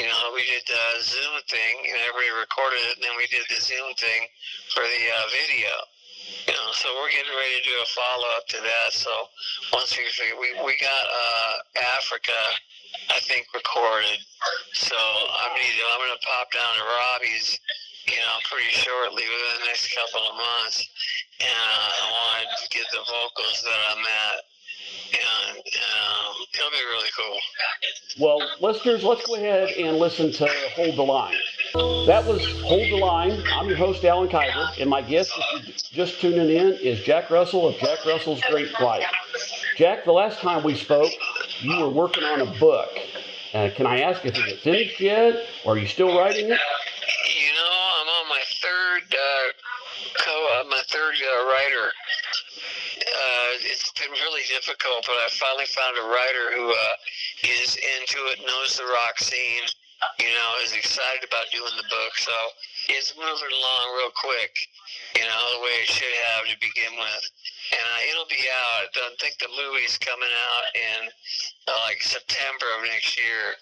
you 0.01 0.07
know, 0.09 0.33
we 0.37 0.45
did 0.45 0.65
the 0.69 0.85
Zoom 1.01 1.41
thing, 1.49 1.75
and 1.89 1.99
everybody 2.05 2.33
recorded 2.37 2.81
it, 2.93 3.01
and 3.01 3.05
then 3.05 3.17
we 3.17 3.27
did 3.33 3.45
the 3.49 3.61
Zoom 3.61 3.93
thing 3.97 4.29
for 4.77 4.85
the 4.85 5.03
uh, 5.17 5.27
video. 5.33 5.73
You 6.49 6.53
know, 6.53 6.69
so 6.73 6.89
we're 7.01 7.13
getting 7.13 7.33
ready 7.37 7.57
to 7.61 7.65
do 7.69 7.77
a 7.85 7.89
follow 7.93 8.29
up 8.37 8.49
to 8.49 8.59
that. 8.61 8.93
So 8.93 9.13
once 9.73 9.97
we 9.97 10.05
we 10.41 10.49
we 10.65 10.77
got 10.81 11.05
uh, 11.09 11.55
Africa, 12.01 12.37
I 13.13 13.21
think 13.21 13.47
recorded. 13.53 14.19
So 14.73 14.97
I'm 14.97 15.53
gonna 15.53 15.85
I'm 15.93 16.01
gonna 16.01 16.25
pop 16.25 16.49
down 16.53 16.73
to 16.81 16.85
Robbie's, 16.85 17.61
you 18.07 18.19
know, 18.21 18.37
pretty 18.49 18.73
shortly 18.73 19.25
within 19.25 19.55
the 19.61 19.67
next 19.67 19.95
couple 19.95 20.25
of 20.29 20.37
months, 20.37 20.89
and 21.41 21.49
uh, 21.51 22.03
I 22.03 22.05
want 22.13 22.49
to 22.61 22.69
get 22.71 22.87
the 22.93 23.03
vocals 23.05 23.63
that 23.65 23.81
I'm 23.93 24.05
at 24.05 24.45
and 25.15 25.59
um, 25.59 26.35
it'll 26.55 26.71
be 26.71 26.85
really 26.91 27.09
cool. 27.17 27.39
Well, 28.21 28.49
listeners, 28.61 29.03
let's 29.05 29.27
go 29.27 29.35
ahead 29.37 29.71
and 29.71 29.97
listen 29.99 30.33
to 30.33 30.49
Hold 30.75 30.97
the 30.97 31.03
Line. 31.03 31.37
That 32.07 32.25
was 32.27 32.45
Hold 32.63 32.91
the 32.91 32.97
Line. 32.97 33.43
I'm 33.53 33.69
your 33.69 33.77
host, 33.77 34.05
Alan 34.05 34.29
Kiger, 34.29 34.81
and 34.81 34.89
my 34.89 35.03
guest, 35.03 35.33
if 35.55 35.93
you're 35.93 36.07
just 36.07 36.21
tuning 36.21 36.51
in, 36.51 36.75
is 36.75 37.01
Jack 37.01 37.31
Russell 37.31 37.69
of 37.69 37.77
Jack 37.77 38.05
Russell's 38.07 38.41
Great 38.51 38.71
White. 38.81 39.05
Jack, 39.77 40.05
the 40.05 40.13
last 40.13 40.39
time 40.41 40.63
we 40.63 40.75
spoke, 40.75 41.11
you 41.61 41.81
were 41.81 41.91
working 41.91 42.25
on 42.25 42.41
a 42.41 42.59
book. 42.59 42.91
Uh, 43.53 43.71
can 43.75 43.87
I 43.87 44.01
ask 44.01 44.25
if 44.25 44.37
it's 44.37 44.63
finished 44.63 45.01
yet, 45.01 45.47
or 45.65 45.75
are 45.75 45.79
you 45.79 45.87
still 45.87 46.17
writing 46.19 46.47
it? 46.47 46.59
You 47.39 47.53
know, 47.53 47.73
I'm 48.01 48.09
on 48.09 48.29
my 48.29 48.43
third 48.61 49.15
uh, 49.15 49.53
co, 50.19 50.61
third 51.15 51.27
uh, 51.27 51.47
writer 51.47 51.91
uh, 53.15 53.51
it's 53.67 53.91
been 53.99 54.11
really 54.11 54.43
difficult, 54.49 55.07
but 55.07 55.19
I 55.19 55.29
finally 55.35 55.67
found 55.67 55.99
a 55.99 56.07
writer 56.09 56.47
who 56.55 56.71
uh, 56.71 56.95
is 57.43 57.77
into 57.77 58.19
it, 58.31 58.43
knows 58.47 58.77
the 58.77 58.87
rock 58.87 59.19
scene, 59.19 59.67
you 60.19 60.31
know, 60.31 60.51
is 60.63 60.73
excited 60.73 61.27
about 61.27 61.51
doing 61.51 61.75
the 61.77 61.89
book. 61.91 62.15
So 62.17 62.35
it's 62.91 63.15
moving 63.17 63.53
along 63.55 63.85
real 63.99 64.15
quick, 64.15 64.53
you 65.19 65.27
know, 65.27 65.43
the 65.59 65.63
way 65.63 65.75
it 65.83 65.91
should 65.91 66.17
have 66.35 66.47
to 66.49 66.57
begin 66.59 66.95
with. 66.99 67.25
And 67.73 67.83
uh, 67.83 68.11
it'll 68.11 68.31
be 68.31 68.45
out. 68.47 68.91
I 68.95 69.11
think 69.19 69.39
the 69.39 69.51
movie's 69.53 69.99
coming 69.99 70.31
out 70.31 70.65
in 70.75 71.01
uh, 71.69 71.79
like 71.87 72.03
September 72.03 72.67
of 72.79 72.87
next 72.87 73.19
year. 73.19 73.59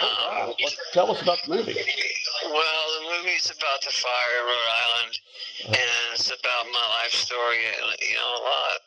Um, 0.00 0.52
tell 0.92 1.10
us 1.10 1.22
about 1.22 1.38
the 1.44 1.50
movie. 1.56 1.76
Well, 2.44 2.86
the 2.98 3.04
movie's 3.16 3.50
about 3.50 3.80
the 3.82 3.92
fire 3.92 4.34
in 4.40 4.44
Rhode 4.46 4.72
Island, 4.80 5.14
and 5.66 6.14
it's 6.14 6.28
about 6.28 6.66
my 6.72 6.86
life 7.02 7.12
story, 7.12 7.58
you 8.00 8.14
know, 8.14 8.30
a 8.36 8.42
lot. 8.42 8.78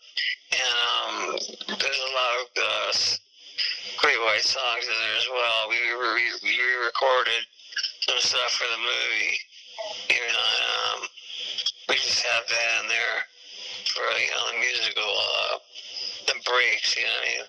And 0.54 0.74
um, 0.90 1.78
there's 1.80 2.02
a 2.02 2.12
lot 2.14 2.34
of 2.42 2.48
uh, 2.58 2.92
great 4.02 4.20
white 4.20 4.44
songs 4.44 4.86
in 4.86 4.94
there 4.94 5.18
as 5.18 5.28
well. 5.32 5.70
We 5.70 5.78
re- 5.78 6.40
we 6.44 6.54
re-recorded 6.58 7.44
some 8.02 8.20
stuff 8.20 8.52
for 8.54 8.68
the 8.70 8.78
movie. 8.78 9.38
You 10.10 10.22
know, 10.28 10.50
um, 10.94 11.00
we 11.90 11.96
just 11.96 12.22
have 12.26 12.44
that 12.48 12.82
in 12.84 12.88
there 12.90 13.20
for 13.94 14.06
you 14.18 14.32
know 14.32 14.44
the 14.52 14.60
musical, 14.60 15.10
uh, 15.10 15.58
the 16.28 16.36
breaks. 16.46 16.98
You 16.98 17.04
know, 17.04 17.46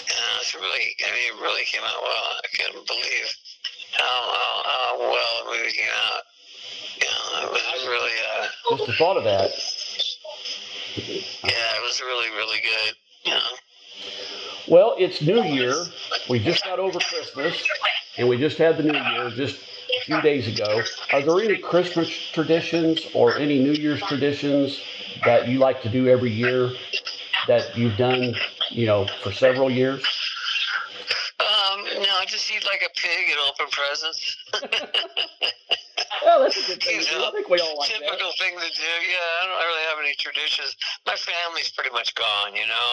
what 0.00 0.12
I 0.12 0.16
mean, 0.16 0.24
and 0.24 0.40
it's 0.40 0.54
really, 0.54 0.96
I 1.04 1.10
mean, 1.12 1.26
it 1.28 1.40
really 1.40 1.64
came 1.64 1.82
out 1.82 2.00
well. 2.02 2.24
I 2.36 2.48
can't 2.56 2.86
believe 2.86 3.28
how 3.92 4.04
how, 4.04 4.62
how 4.64 4.98
well 4.98 5.44
the 5.44 5.50
movie 5.50 5.72
came 5.72 5.88
out. 5.88 6.22
You 6.96 7.06
know, 7.06 7.46
it 7.46 7.50
was 7.50 7.86
really. 7.86 8.12
Uh, 8.12 8.76
just 8.76 8.86
the 8.86 8.92
thought 8.94 9.16
of 9.16 9.24
that. 9.24 9.50
Yeah, 10.96 11.76
it 11.76 11.82
was 11.82 12.00
really, 12.00 12.30
really 12.36 12.60
good. 12.60 12.94
You 13.24 13.34
know. 13.34 13.56
Well, 14.68 14.94
it's 14.98 15.22
New 15.22 15.42
Year. 15.42 15.74
We 16.28 16.38
just 16.38 16.64
got 16.64 16.78
over 16.78 16.98
Christmas, 16.98 17.66
and 18.18 18.28
we 18.28 18.36
just 18.36 18.58
had 18.58 18.76
the 18.76 18.84
New 18.84 18.98
Year 18.98 19.30
just 19.30 19.56
a 19.56 20.00
few 20.04 20.20
days 20.22 20.46
ago. 20.46 20.82
Are 21.12 21.22
there 21.22 21.40
any 21.40 21.58
Christmas 21.58 22.08
traditions 22.32 23.00
or 23.14 23.36
any 23.36 23.58
New 23.58 23.72
Year's 23.72 24.00
traditions 24.02 24.80
that 25.24 25.48
you 25.48 25.58
like 25.58 25.82
to 25.82 25.88
do 25.88 26.08
every 26.08 26.30
year 26.30 26.70
that 27.46 27.76
you've 27.76 27.96
done, 27.96 28.34
you 28.70 28.86
know, 28.86 29.06
for 29.22 29.32
several 29.32 29.70
years? 29.70 30.02
Um, 31.40 31.84
no, 31.84 32.14
I 32.20 32.24
just 32.26 32.50
eat 32.50 32.64
like 32.64 32.82
a 32.84 32.90
pig 32.98 33.30
and 33.30 33.38
open 33.48 33.66
presents. 33.70 34.36
Well, 36.24 36.44
that's 36.44 36.58
a 36.58 36.66
good 36.66 36.82
thing. 36.82 37.00
You 37.00 37.16
know, 37.16 37.28
I 37.28 37.32
think 37.32 37.48
we 37.48 37.60
all 37.60 37.78
like 37.78 37.88
typical 37.88 38.28
that. 38.28 38.36
thing 38.36 38.52
to 38.52 38.70
do. 38.76 38.92
Yeah, 39.08 39.40
I 39.40 39.48
don't 39.48 39.56
really 39.56 39.86
have 39.88 39.98
any 40.04 40.14
traditions. 40.20 40.76
My 41.06 41.16
family's 41.16 41.72
pretty 41.72 41.90
much 41.96 42.14
gone. 42.14 42.52
You 42.52 42.68
know, 42.68 42.88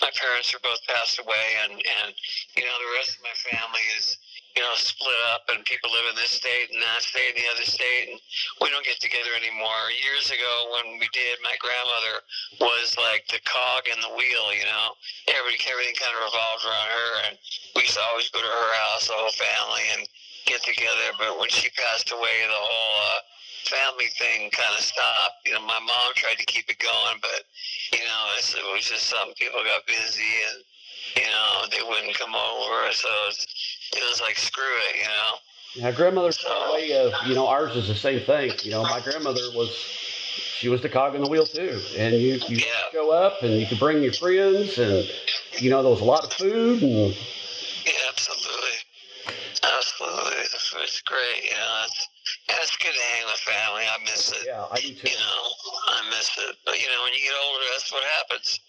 my 0.00 0.08
parents 0.16 0.54
are 0.54 0.62
both 0.64 0.80
passed 0.88 1.20
away, 1.20 1.46
and 1.66 1.72
and 1.76 2.08
you 2.56 2.64
know 2.64 2.76
the 2.80 2.90
rest 2.96 3.20
of 3.20 3.22
my 3.26 3.36
family 3.36 3.84
is 3.98 4.16
you 4.56 4.62
know 4.62 4.74
split 4.74 5.20
up, 5.34 5.46
and 5.52 5.62
people 5.68 5.92
live 5.92 6.10
in 6.10 6.16
this 6.16 6.34
state 6.34 6.72
and 6.72 6.82
that 6.82 7.04
state 7.04 7.36
and 7.36 7.40
the 7.44 7.50
other 7.52 7.66
state, 7.68 8.10
and 8.10 8.18
we 8.60 8.72
don't 8.72 8.84
get 8.86 8.98
together 8.98 9.30
anymore. 9.38 9.92
Years 9.94 10.32
ago, 10.32 10.52
when 10.74 10.98
we 10.98 11.06
did, 11.14 11.38
my 11.44 11.54
grandmother 11.60 12.24
was 12.58 12.96
like 12.98 13.28
the 13.30 13.40
cog 13.46 13.86
in 13.86 13.98
the 14.02 14.12
wheel. 14.16 14.50
You 14.50 14.66
know, 14.66 14.96
everybody 15.30 15.60
everything 15.68 15.94
kind 15.98 16.14
of 16.16 16.24
revolved 16.24 16.64
around 16.64 16.88
her, 16.90 17.10
and 17.28 17.34
we 17.74 17.82
used 17.82 17.94
to 17.94 18.04
always 18.10 18.28
go 18.30 18.40
to 18.40 18.46
her 18.46 18.72
house, 18.86 19.08
the 19.08 19.16
whole 19.16 19.34
family, 19.34 19.86
and 19.96 20.08
get 20.46 20.62
together. 20.62 21.14
But 21.18 21.38
when 21.38 21.48
she 21.48 21.70
passed 21.76 22.10
away, 22.12 22.36
the 22.46 22.54
whole 22.54 22.96
uh, 23.06 23.20
family 23.66 24.08
thing 24.18 24.50
kind 24.50 24.74
of 24.74 24.82
stopped. 24.82 25.46
You 25.46 25.54
know, 25.54 25.62
my 25.62 25.78
mom 25.80 26.10
tried 26.14 26.38
to 26.38 26.46
keep 26.46 26.68
it 26.70 26.78
going, 26.78 27.18
but 27.20 27.44
you 27.92 28.04
know, 28.04 28.22
it 28.38 28.74
was 28.74 28.86
just 28.88 29.06
something 29.10 29.34
people 29.36 29.60
got 29.64 29.86
busy 29.86 30.32
and 30.50 30.58
you 31.16 31.30
know 31.30 31.66
they 31.70 31.82
wouldn't 31.82 32.18
come 32.18 32.34
over. 32.34 32.92
So 32.92 33.08
it 33.08 33.26
was, 33.34 33.46
it 33.92 34.02
was 34.08 34.20
like 34.20 34.38
screw 34.38 34.64
it, 34.90 34.96
you 34.96 35.04
know. 35.04 35.34
Yeah, 35.74 35.92
grandmother's 35.92 36.38
so, 36.38 36.72
way 36.74 36.92
of 36.92 37.12
you 37.26 37.34
know 37.34 37.46
ours 37.46 37.76
is 37.76 37.86
the 37.88 37.94
same 37.94 38.20
thing. 38.20 38.52
You 38.62 38.72
know, 38.72 38.82
my 38.82 39.00
grandmother 39.00 39.50
was 39.54 39.70
she 39.70 40.68
was 40.68 40.82
the 40.82 40.88
cog 40.88 41.14
in 41.14 41.22
the 41.22 41.28
wheel 41.28 41.46
too, 41.46 41.80
and 41.96 42.14
you 42.16 42.40
you 42.48 42.56
yeah. 42.56 42.90
show 42.92 43.10
up 43.10 43.42
and 43.42 43.60
you 43.60 43.66
could 43.66 43.78
bring 43.78 44.02
your 44.02 44.12
friends 44.12 44.78
and 44.78 45.08
you 45.58 45.70
know 45.70 45.82
there 45.82 45.90
was 45.90 46.00
a 46.00 46.04
lot 46.04 46.24
of 46.24 46.32
food 46.32 46.82
and. 46.82 47.16
Yeah, 47.86 47.92
absolutely. 48.08 48.76
Absolutely, 49.62 50.42
it's 50.82 51.00
great. 51.02 51.44
You 51.44 51.56
know, 51.56 51.84
it's, 51.86 52.08
it's 52.48 52.76
good 52.76 52.92
to 52.92 53.00
hang 53.00 53.26
with 53.26 53.40
family. 53.40 53.82
I 53.82 53.98
miss 54.04 54.32
it. 54.32 54.46
Yeah, 54.46 54.66
I 54.70 54.76
do 54.80 54.94
too. 54.94 55.08
You 55.08 55.16
know, 55.16 55.42
I 55.88 56.08
miss 56.10 56.30
it. 56.38 56.56
But 56.64 56.80
you 56.80 56.86
know, 56.86 57.02
when 57.04 57.12
you 57.12 57.20
get 57.20 57.34
older, 57.44 57.64
that's 57.72 57.92
what 57.92 58.02
happens. 58.18 58.60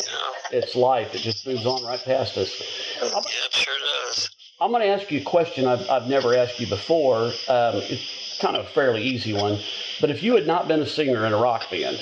You 0.00 0.06
know, 0.06 0.58
it's 0.58 0.74
life. 0.74 1.14
It 1.14 1.20
just 1.20 1.46
moves 1.46 1.66
on 1.66 1.84
right 1.84 2.02
past 2.02 2.36
us. 2.38 2.62
Yeah, 3.00 3.18
it 3.18 3.52
sure 3.52 3.74
does. 3.78 4.35
I'm 4.60 4.70
going 4.70 4.82
to 4.82 4.88
ask 4.88 5.10
you 5.10 5.20
a 5.20 5.24
question 5.24 5.66
I've, 5.66 5.88
I've 5.90 6.08
never 6.08 6.34
asked 6.34 6.58
you 6.58 6.66
before. 6.66 7.24
Um, 7.48 7.76
it's 7.84 8.38
kind 8.40 8.56
of 8.56 8.64
a 8.64 8.68
fairly 8.68 9.02
easy 9.02 9.34
one. 9.34 9.58
But 10.00 10.10
if 10.10 10.22
you 10.22 10.34
had 10.34 10.46
not 10.46 10.66
been 10.66 10.80
a 10.80 10.86
singer 10.86 11.26
in 11.26 11.32
a 11.32 11.36
rock 11.36 11.70
band, 11.70 12.00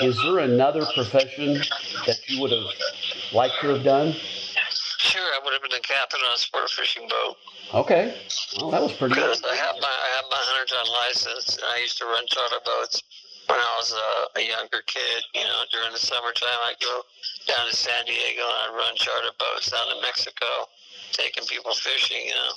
is 0.00 0.16
there 0.22 0.38
another 0.38 0.84
profession 0.94 1.54
that 2.06 2.18
you 2.28 2.40
would 2.40 2.52
have 2.52 2.66
liked 3.32 3.54
to 3.62 3.68
have 3.68 3.82
done? 3.82 4.14
Sure, 4.98 5.22
I 5.34 5.40
would 5.42 5.52
have 5.52 5.62
been 5.62 5.76
a 5.78 5.82
captain 5.82 6.20
on 6.20 6.34
a 6.34 6.38
sport 6.38 6.70
fishing 6.70 7.08
boat. 7.08 7.36
Okay, 7.74 8.14
well 8.60 8.70
that 8.70 8.82
was 8.82 8.92
pretty. 8.92 9.14
Because 9.14 9.42
I 9.42 9.54
have 9.54 9.74
my 9.80 9.90
I 9.90 10.08
have 10.16 10.26
my 10.30 10.42
hundred 10.50 10.68
ton 10.68 10.86
license, 11.06 11.56
and 11.56 11.64
I 11.66 11.78
used 11.80 11.98
to 11.98 12.04
run 12.04 12.26
charter 12.26 12.62
boats 12.64 13.02
when 13.46 13.58
I 13.58 13.72
was 13.78 13.94
a, 13.94 14.40
a 14.40 14.42
younger 14.42 14.82
kid. 14.86 15.22
You 15.34 15.42
know, 15.44 15.60
during 15.72 15.92
the 15.92 15.98
summertime, 15.98 16.60
I'd 16.66 16.78
go 16.82 17.02
down 17.46 17.70
to 17.70 17.74
San 17.74 18.04
Diego 18.06 18.42
and 18.42 18.58
I'd 18.66 18.74
run 18.74 18.94
charter 18.96 19.34
boats 19.38 19.70
down 19.70 19.86
to 19.94 19.98
Mexico, 20.02 20.66
taking 21.12 21.44
people 21.44 21.74
fishing. 21.74 22.26
You 22.26 22.34
know. 22.34 22.52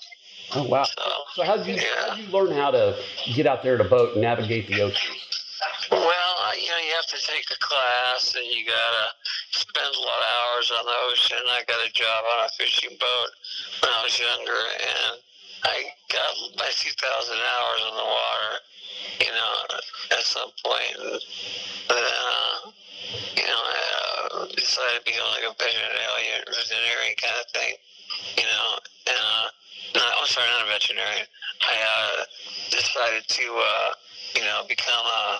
Oh 0.55 0.63
wow! 0.63 0.83
So, 0.83 1.03
so 1.35 1.43
how 1.43 1.57
did 1.57 1.67
you 1.67 1.75
yeah. 1.75 2.09
how 2.09 2.15
did 2.15 2.25
you 2.25 2.31
learn 2.31 2.51
how 2.51 2.71
to 2.71 2.97
get 3.33 3.45
out 3.45 3.63
there 3.63 3.75
in 3.75 3.81
a 3.81 3.89
boat 3.89 4.13
and 4.13 4.21
navigate 4.21 4.67
the 4.67 4.81
ocean? 4.81 5.15
Well, 5.91 6.55
you 6.55 6.69
know, 6.69 6.79
you 6.79 6.93
have 6.95 7.07
to 7.07 7.19
take 7.19 7.45
a 7.51 7.59
class 7.59 8.35
and 8.35 8.45
you 8.45 8.65
gotta 8.65 9.05
spend 9.51 9.95
a 9.95 9.99
lot 9.99 10.19
of 10.21 10.29
hours 10.29 10.71
on 10.71 10.85
the 10.85 10.97
ocean. 11.11 11.37
I 11.49 11.63
got 11.67 11.85
a 11.85 11.91
job 11.91 12.23
on 12.25 12.45
a 12.45 12.49
fishing 12.57 12.95
boat 12.99 13.31
when 13.81 13.91
I 13.91 14.03
was 14.03 14.19
younger, 14.19 14.61
and 14.79 15.19
I 15.63 15.91
got 16.09 16.31
my 16.57 16.69
2,000 16.71 16.95
hours 16.95 17.81
on 17.89 17.95
the 17.97 18.07
water, 18.07 18.53
you 19.19 19.31
know, 19.31 19.53
at 20.11 20.23
some 20.23 20.51
point. 20.63 20.95
And 20.95 21.19
then, 21.89 22.13
uh, 22.29 22.71
you 23.35 23.43
know, 23.43 23.61
I 23.65 23.79
uh, 24.33 24.45
decided 24.55 24.99
to 24.99 25.05
become 25.05 25.27
like 25.35 25.43
a 25.43 25.55
veterinarian, 25.57 26.39
veterinarian 26.47 27.15
kind 27.17 27.37
of 27.43 27.47
thing, 27.51 27.73
you 28.37 28.43
know, 28.43 28.67
and, 29.07 29.17
uh, 29.17 29.47
no, 29.95 30.01
I'm 30.01 30.27
sorry, 30.27 30.47
not 30.49 30.67
a 30.67 30.71
veterinarian. 30.71 31.25
I 31.61 31.75
uh, 31.75 32.23
decided 32.71 33.27
to, 33.27 33.45
uh, 33.45 33.89
you 34.35 34.43
know, 34.43 34.63
become 34.67 35.05
a, 35.05 35.39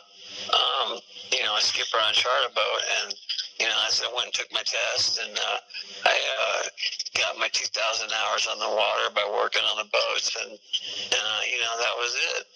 um, 0.54 1.00
you 1.32 1.44
know, 1.44 1.56
a 1.56 1.62
skipper 1.62 1.98
on 1.98 2.12
a 2.12 2.14
charter 2.14 2.54
boat, 2.54 2.82
and 3.04 3.14
you 3.60 3.68
know, 3.68 3.76
I 3.76 3.90
went 4.16 4.32
and 4.32 4.34
took 4.34 4.48
my 4.54 4.64
test, 4.64 5.20
and 5.20 5.36
uh, 5.36 5.58
I 6.08 6.16
uh, 6.16 6.64
got 7.20 7.38
my 7.38 7.50
2,000 7.52 8.08
hours 8.08 8.48
on 8.48 8.58
the 8.58 8.72
water 8.72 9.12
by 9.14 9.28
working 9.28 9.64
on 9.68 9.84
the 9.84 9.90
boats, 9.92 10.32
and 10.40 10.52
uh, 10.56 11.42
you 11.44 11.60
know, 11.60 11.74
that 11.76 11.96
was 12.00 12.16
it. 12.16 12.48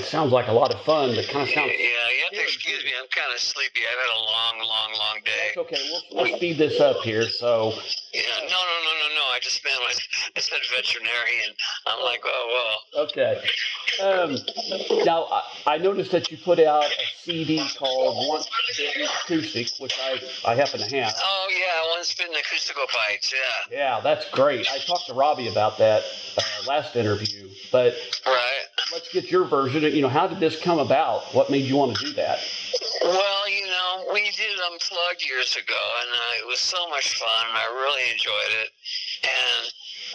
It 0.00 0.04
sounds 0.04 0.32
like 0.32 0.48
a 0.48 0.52
lot 0.52 0.74
of 0.74 0.80
fun. 0.82 1.16
but 1.16 1.26
kind 1.28 1.48
of 1.48 1.54
sounds. 1.54 1.72
Yeah, 1.72 2.04
you 2.12 2.20
have 2.28 2.36
to 2.36 2.44
excuse 2.44 2.84
me. 2.84 2.92
I'm 3.00 3.08
kind 3.08 3.32
of 3.32 3.40
sleepy. 3.40 3.80
I've 3.80 3.96
had 3.96 4.12
a 4.12 4.20
long, 4.20 4.54
long, 4.60 4.90
long 4.98 5.16
day. 5.24 5.56
That's 5.56 5.64
okay. 5.64 5.82
We'll, 5.88 6.28
we'll 6.28 6.36
speed 6.36 6.58
this 6.58 6.80
up 6.80 7.00
here. 7.02 7.24
So. 7.28 7.72
Yeah. 8.12 8.20
No, 8.44 8.60
no, 8.60 8.76
no, 8.84 8.92
no, 9.00 9.08
no. 9.16 9.23
I 9.34 9.40
just 9.40 9.64
meant 9.64 9.76
I 10.36 10.40
said 10.40 10.60
veterinarian. 10.74 11.54
I'm 11.86 12.02
like, 12.02 12.22
oh 12.24 12.78
well. 12.94 13.04
Okay. 13.04 13.40
Um, 14.02 14.36
now 15.04 15.24
I, 15.30 15.74
I 15.74 15.78
noticed 15.78 16.12
that 16.12 16.30
you 16.30 16.38
put 16.38 16.58
out 16.58 16.84
a 16.84 16.90
CD 17.22 17.62
called 17.76 18.28
Once 18.28 18.48
Bitten 18.78 19.06
Acoustic, 19.24 19.68
which 19.80 19.98
I 20.00 20.20
I 20.46 20.54
happen 20.54 20.80
to 20.80 20.96
have. 20.96 21.14
Oh 21.24 21.48
yeah, 21.50 21.96
Once 21.96 22.14
Bitten 22.14 22.34
Acoustical 22.34 22.84
Bites. 22.92 23.32
Yeah. 23.32 23.76
Yeah, 23.76 24.00
that's 24.00 24.28
great. 24.30 24.66
I 24.70 24.78
talked 24.78 25.06
to 25.06 25.14
Robbie 25.14 25.48
about 25.48 25.78
that 25.78 26.04
uh, 26.38 26.42
last 26.68 26.96
interview, 26.96 27.48
but. 27.72 27.94
Right 28.26 28.64
let's 28.92 29.12
get 29.12 29.30
your 29.30 29.44
version. 29.44 29.84
Of, 29.84 29.94
You 29.94 30.02
know, 30.02 30.08
how 30.08 30.26
did 30.26 30.40
this 30.40 30.60
come 30.60 30.78
about? 30.78 31.34
What 31.34 31.50
made 31.50 31.64
you 31.64 31.76
want 31.76 31.96
to 31.96 32.04
do 32.04 32.12
that? 32.14 32.38
Well, 33.02 33.48
you 33.48 33.66
know, 33.66 34.06
we 34.12 34.30
did 34.30 34.58
Unplugged 34.72 35.26
years 35.26 35.56
ago, 35.56 35.82
and 36.00 36.10
uh, 36.10 36.42
it 36.42 36.46
was 36.46 36.58
so 36.60 36.88
much 36.88 37.18
fun. 37.18 37.46
I 37.52 37.66
really 37.66 38.10
enjoyed 38.12 38.62
it, 38.62 38.70
and 39.24 39.64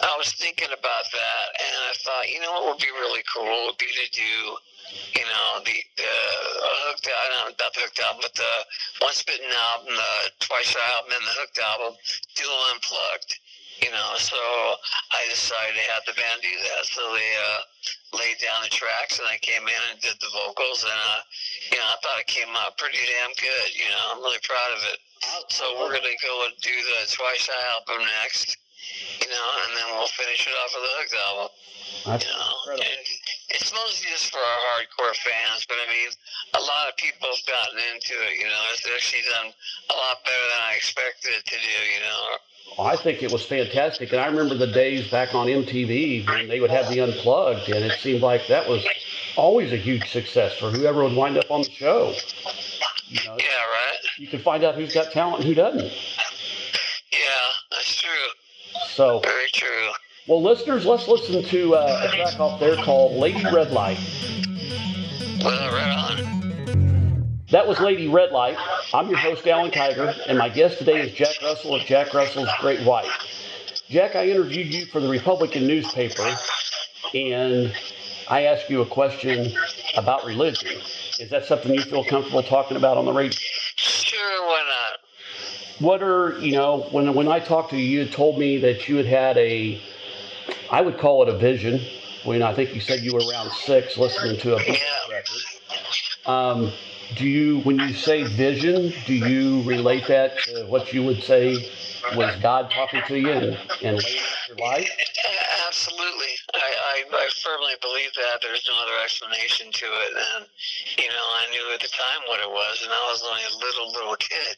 I 0.06 0.14
was 0.16 0.32
thinking 0.32 0.70
about 0.70 1.06
that, 1.12 1.46
and 1.58 1.74
I 1.90 1.92
thought, 2.00 2.30
you 2.30 2.40
know, 2.40 2.52
what 2.56 2.64
would 2.72 2.82
be 2.82 2.94
really 2.94 3.22
cool 3.28 3.66
would 3.66 3.76
be 3.76 3.90
to 3.90 4.06
do, 4.14 4.32
you 5.18 5.26
know, 5.26 5.60
the 5.66 5.76
the 5.98 6.08
uh, 6.08 6.76
hooked 6.88 7.10
album, 7.10 7.58
not 7.58 7.74
the 7.74 7.82
hooked 7.84 8.00
album, 8.00 8.22
but 8.22 8.34
the 8.34 8.54
Once 9.02 9.22
Bitten 9.22 9.50
album, 9.50 9.92
the 9.92 10.14
Twice 10.40 10.72
album, 10.96 11.12
and 11.12 11.24
the 11.26 11.36
hooked 11.36 11.58
album, 11.58 11.92
do 12.34 12.46
unplugged 12.72 13.34
you 13.82 13.90
know. 13.90 14.12
So 14.20 14.36
I 14.36 15.24
decided 15.28 15.76
to 15.76 15.84
have 15.92 16.04
the 16.04 16.14
band 16.16 16.44
do 16.44 16.52
that. 16.52 16.84
So 16.86 17.00
they 17.16 17.30
uh, 17.36 17.60
laid 18.16 18.38
down 18.40 18.64
the 18.64 18.72
tracks, 18.72 19.18
and 19.18 19.28
I 19.28 19.40
came 19.40 19.64
in 19.64 19.82
and 19.92 20.00
did 20.00 20.16
the 20.20 20.32
vocals, 20.32 20.84
and 20.84 20.92
uh, 20.96 21.20
you 21.72 21.78
know, 21.80 21.88
I 21.88 21.96
thought 22.00 22.20
it 22.20 22.28
came 22.28 22.52
out 22.56 22.76
pretty 22.76 23.00
damn 23.00 23.32
good. 23.36 23.68
You 23.72 23.88
know, 23.88 24.02
I'm 24.14 24.20
really 24.22 24.42
proud 24.44 24.72
of 24.76 24.82
it. 24.92 24.98
So 25.52 25.64
we're 25.76 25.92
gonna 25.92 26.16
go 26.24 26.34
and 26.48 26.54
do 26.60 26.72
the 26.72 26.98
Twice 27.12 27.48
Shy 27.48 27.60
album 27.76 28.04
next, 28.22 28.56
you 29.20 29.28
know, 29.28 29.46
and 29.66 29.70
then 29.76 29.86
we'll 29.94 30.10
finish 30.14 30.46
it 30.46 30.54
off 30.58 30.70
with 30.74 30.84
the 30.84 30.92
Hooked 30.98 31.16
album. 31.16 31.48
That's 32.06 32.24
you 32.24 32.32
know, 32.32 32.50
incredible. 32.60 32.86
And 32.86 33.04
it's 33.50 33.70
mostly 33.72 34.10
just 34.10 34.30
for 34.30 34.38
our 34.38 34.60
hardcore 34.72 35.16
fans, 35.20 35.66
but 35.66 35.76
I 35.82 35.86
mean, 35.90 36.10
a 36.54 36.62
lot 36.62 36.88
of 36.88 36.96
people 36.96 37.28
have 37.28 37.44
gotten 37.46 37.78
into 37.94 38.14
it. 38.14 38.38
You 38.38 38.46
know, 38.46 38.62
it's 38.72 38.86
actually 38.86 39.26
done 39.26 39.52
a 39.52 39.94
lot 39.94 40.22
better 40.24 40.46
than 40.54 40.62
I 40.70 40.72
expected 40.76 41.32
it 41.34 41.44
to 41.46 41.58
do. 41.58 41.78
You 41.94 42.02
know, 42.06 42.18
I 42.78 42.96
think 42.96 43.22
it 43.22 43.32
was 43.32 43.44
fantastic. 43.44 44.12
And 44.12 44.20
I 44.20 44.26
remember 44.26 44.54
the 44.54 44.70
days 44.70 45.10
back 45.10 45.34
on 45.34 45.46
MTV 45.46 46.26
when 46.28 46.48
they 46.48 46.60
would 46.60 46.70
have 46.70 46.88
the 46.88 47.00
unplugged, 47.00 47.68
and 47.68 47.84
it 47.84 47.98
seemed 47.98 48.22
like 48.22 48.46
that 48.48 48.68
was 48.68 48.86
always 49.36 49.72
a 49.72 49.76
huge 49.76 50.10
success 50.10 50.56
for 50.58 50.70
whoever 50.70 51.02
would 51.02 51.14
wind 51.14 51.36
up 51.36 51.50
on 51.50 51.62
the 51.62 51.70
show. 51.70 52.14
You 53.08 53.20
know, 53.26 53.36
yeah, 53.38 53.44
right. 53.44 53.98
You 54.18 54.28
can 54.28 54.40
find 54.40 54.62
out 54.62 54.76
who's 54.76 54.94
got 54.94 55.10
talent 55.12 55.38
and 55.38 55.44
who 55.44 55.54
doesn't. 55.54 55.92
Yeah, 58.98 59.06
that's 59.06 59.16
true. 59.16 59.20
So 59.20 59.20
very 59.20 59.50
true. 59.52 59.90
Well, 60.26 60.42
listeners, 60.42 60.86
let's 60.86 61.08
listen 61.08 61.42
to 61.42 61.74
uh, 61.74 62.08
a 62.10 62.16
track 62.16 62.40
off 62.40 62.60
there 62.60 62.76
called 62.76 63.12
"Lady 63.18 63.44
Red 63.44 63.72
Light." 63.72 63.98
Well, 65.42 65.72
right 65.72 65.96
on. 66.20 67.36
That 67.50 67.66
was 67.66 67.80
Lady 67.80 68.08
Red 68.08 68.30
Light. 68.30 68.56
I'm 68.94 69.08
your 69.08 69.18
host, 69.18 69.46
Alan 69.46 69.70
Kiger, 69.72 70.16
and 70.28 70.38
my 70.38 70.48
guest 70.48 70.78
today 70.78 71.00
is 71.00 71.12
Jack 71.12 71.34
Russell 71.42 71.74
of 71.74 71.82
Jack 71.82 72.14
Russell's 72.14 72.50
Great 72.60 72.80
White. 72.86 73.10
Jack, 73.88 74.14
I 74.14 74.28
interviewed 74.28 74.72
you 74.72 74.86
for 74.86 75.00
the 75.00 75.08
Republican 75.08 75.66
newspaper, 75.66 76.36
and 77.12 77.74
I 78.28 78.44
asked 78.44 78.70
you 78.70 78.82
a 78.82 78.86
question 78.86 79.52
about 79.96 80.24
religion. 80.24 80.80
Is 81.18 81.30
that 81.30 81.44
something 81.46 81.74
you 81.74 81.82
feel 81.82 82.04
comfortable 82.04 82.42
talking 82.44 82.76
about 82.76 82.96
on 82.96 83.04
the 83.04 83.12
radio? 83.12 83.36
Sure, 85.80 85.88
why 85.88 85.96
not? 85.96 86.00
What 86.00 86.02
are, 86.02 86.38
you 86.40 86.52
know, 86.52 86.86
when, 86.90 87.14
when 87.14 87.28
I 87.28 87.40
talked 87.40 87.70
to 87.70 87.76
you, 87.76 88.00
you 88.00 88.06
told 88.06 88.38
me 88.38 88.58
that 88.58 88.88
you 88.88 88.96
had 88.96 89.06
had 89.06 89.38
a, 89.38 89.80
I 90.70 90.80
would 90.80 90.98
call 90.98 91.22
it 91.22 91.28
a 91.28 91.36
vision, 91.36 91.80
when 92.24 92.42
I 92.42 92.54
think 92.54 92.74
you 92.74 92.80
said 92.80 93.00
you 93.00 93.14
were 93.14 93.22
around 93.30 93.50
six 93.52 93.96
listening 93.96 94.38
to 94.40 94.56
a 94.56 94.62
yeah. 94.62 94.74
record. 95.10 95.40
Um, 96.26 96.72
do 97.16 97.26
you, 97.26 97.60
when 97.60 97.78
you 97.78 97.94
say 97.94 98.24
vision, 98.24 98.92
do 99.06 99.14
you 99.14 99.62
relate 99.62 100.06
that 100.08 100.38
to 100.44 100.66
what 100.66 100.92
you 100.92 101.02
would 101.02 101.22
say 101.22 101.56
was 102.14 102.36
God 102.40 102.70
talking 102.70 103.02
to 103.08 103.18
you 103.18 103.30
and, 103.30 103.58
and 103.82 104.02
your 104.02 104.56
life? 104.58 104.90
Absolutely. 105.66 106.34
I, 106.54 106.58
I, 106.58 107.04
I 107.10 107.28
firmly 107.42 107.72
believe 107.80 108.12
that. 108.14 108.40
There's 108.42 108.68
no 108.68 108.74
other 108.82 109.02
explanation 109.02 109.72
to 109.72 109.86
it. 109.86 110.12
And, 110.36 110.46
you 110.98 111.08
know, 111.08 111.26
I 111.38 111.50
knew 111.50 111.74
at 111.74 111.80
the 111.80 111.88
time 111.88 112.20
what 112.28 112.40
it 112.40 112.50
was, 112.50 112.82
and 112.82 112.92
I 112.92 113.10
was 113.10 113.22
only 113.22 113.42
a 113.42 113.54
little, 113.58 113.92
little 113.92 114.16
kid 114.16 114.56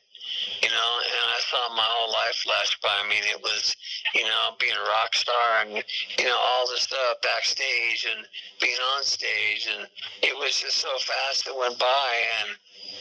you 0.62 0.70
know, 0.70 0.90
and 1.02 1.26
I 1.36 1.40
saw 1.42 1.74
my 1.74 1.86
whole 1.86 2.12
life 2.12 2.36
flash 2.42 2.78
by. 2.82 2.92
I 2.92 3.08
mean, 3.08 3.22
it 3.24 3.40
was, 3.42 3.76
you 4.14 4.24
know, 4.24 4.54
being 4.58 4.74
a 4.74 4.86
rock 4.98 5.14
star 5.14 5.66
and, 5.66 5.82
you 6.18 6.26
know, 6.26 6.38
all 6.38 6.66
the 6.66 6.78
stuff 6.78 7.20
backstage 7.22 8.06
and 8.08 8.26
being 8.60 8.78
on 8.96 9.02
stage. 9.02 9.68
And 9.70 9.86
it 10.22 10.34
was 10.36 10.58
just 10.58 10.78
so 10.78 10.90
fast 10.98 11.46
it 11.46 11.54
went 11.54 11.78
by. 11.78 12.10
And, 12.42 12.50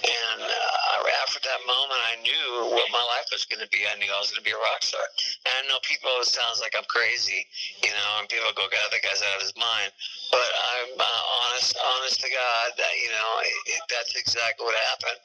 and 0.02 0.40
uh, 0.42 1.02
after 1.26 1.40
that 1.46 1.62
moment, 1.70 2.02
I 2.02 2.18
knew 2.26 2.74
what 2.74 2.90
my 2.90 3.04
life 3.18 3.30
was 3.32 3.46
going 3.46 3.62
to 3.62 3.70
be. 3.70 3.86
I 3.86 3.98
knew 4.02 4.10
I 4.10 4.20
was 4.20 4.34
going 4.34 4.42
to 4.42 4.48
be 4.48 4.56
a 4.56 4.64
rock 4.74 4.82
star. 4.82 5.04
And 5.46 5.54
I 5.54 5.62
know 5.70 5.78
people, 5.86 6.10
it 6.22 6.30
sounds 6.30 6.60
like 6.62 6.74
I'm 6.74 6.88
crazy, 6.90 7.46
you 7.86 7.94
know, 7.94 8.10
and 8.20 8.26
people 8.28 8.50
go, 8.56 8.66
God, 8.70 8.90
that 8.90 9.02
guy's 9.06 9.22
out 9.22 9.38
of 9.38 9.46
his 9.46 9.56
mind. 9.58 9.94
But 10.34 10.48
I'm 10.48 10.98
uh, 10.98 11.22
honest, 11.46 11.78
honest 11.78 12.22
to 12.24 12.30
God 12.32 12.68
that, 12.80 12.94
you 13.04 13.12
know, 13.12 13.32
it, 13.44 13.78
it, 13.78 13.84
that's 13.92 14.16
exactly 14.16 14.66
what 14.66 14.76
happened. 14.92 15.20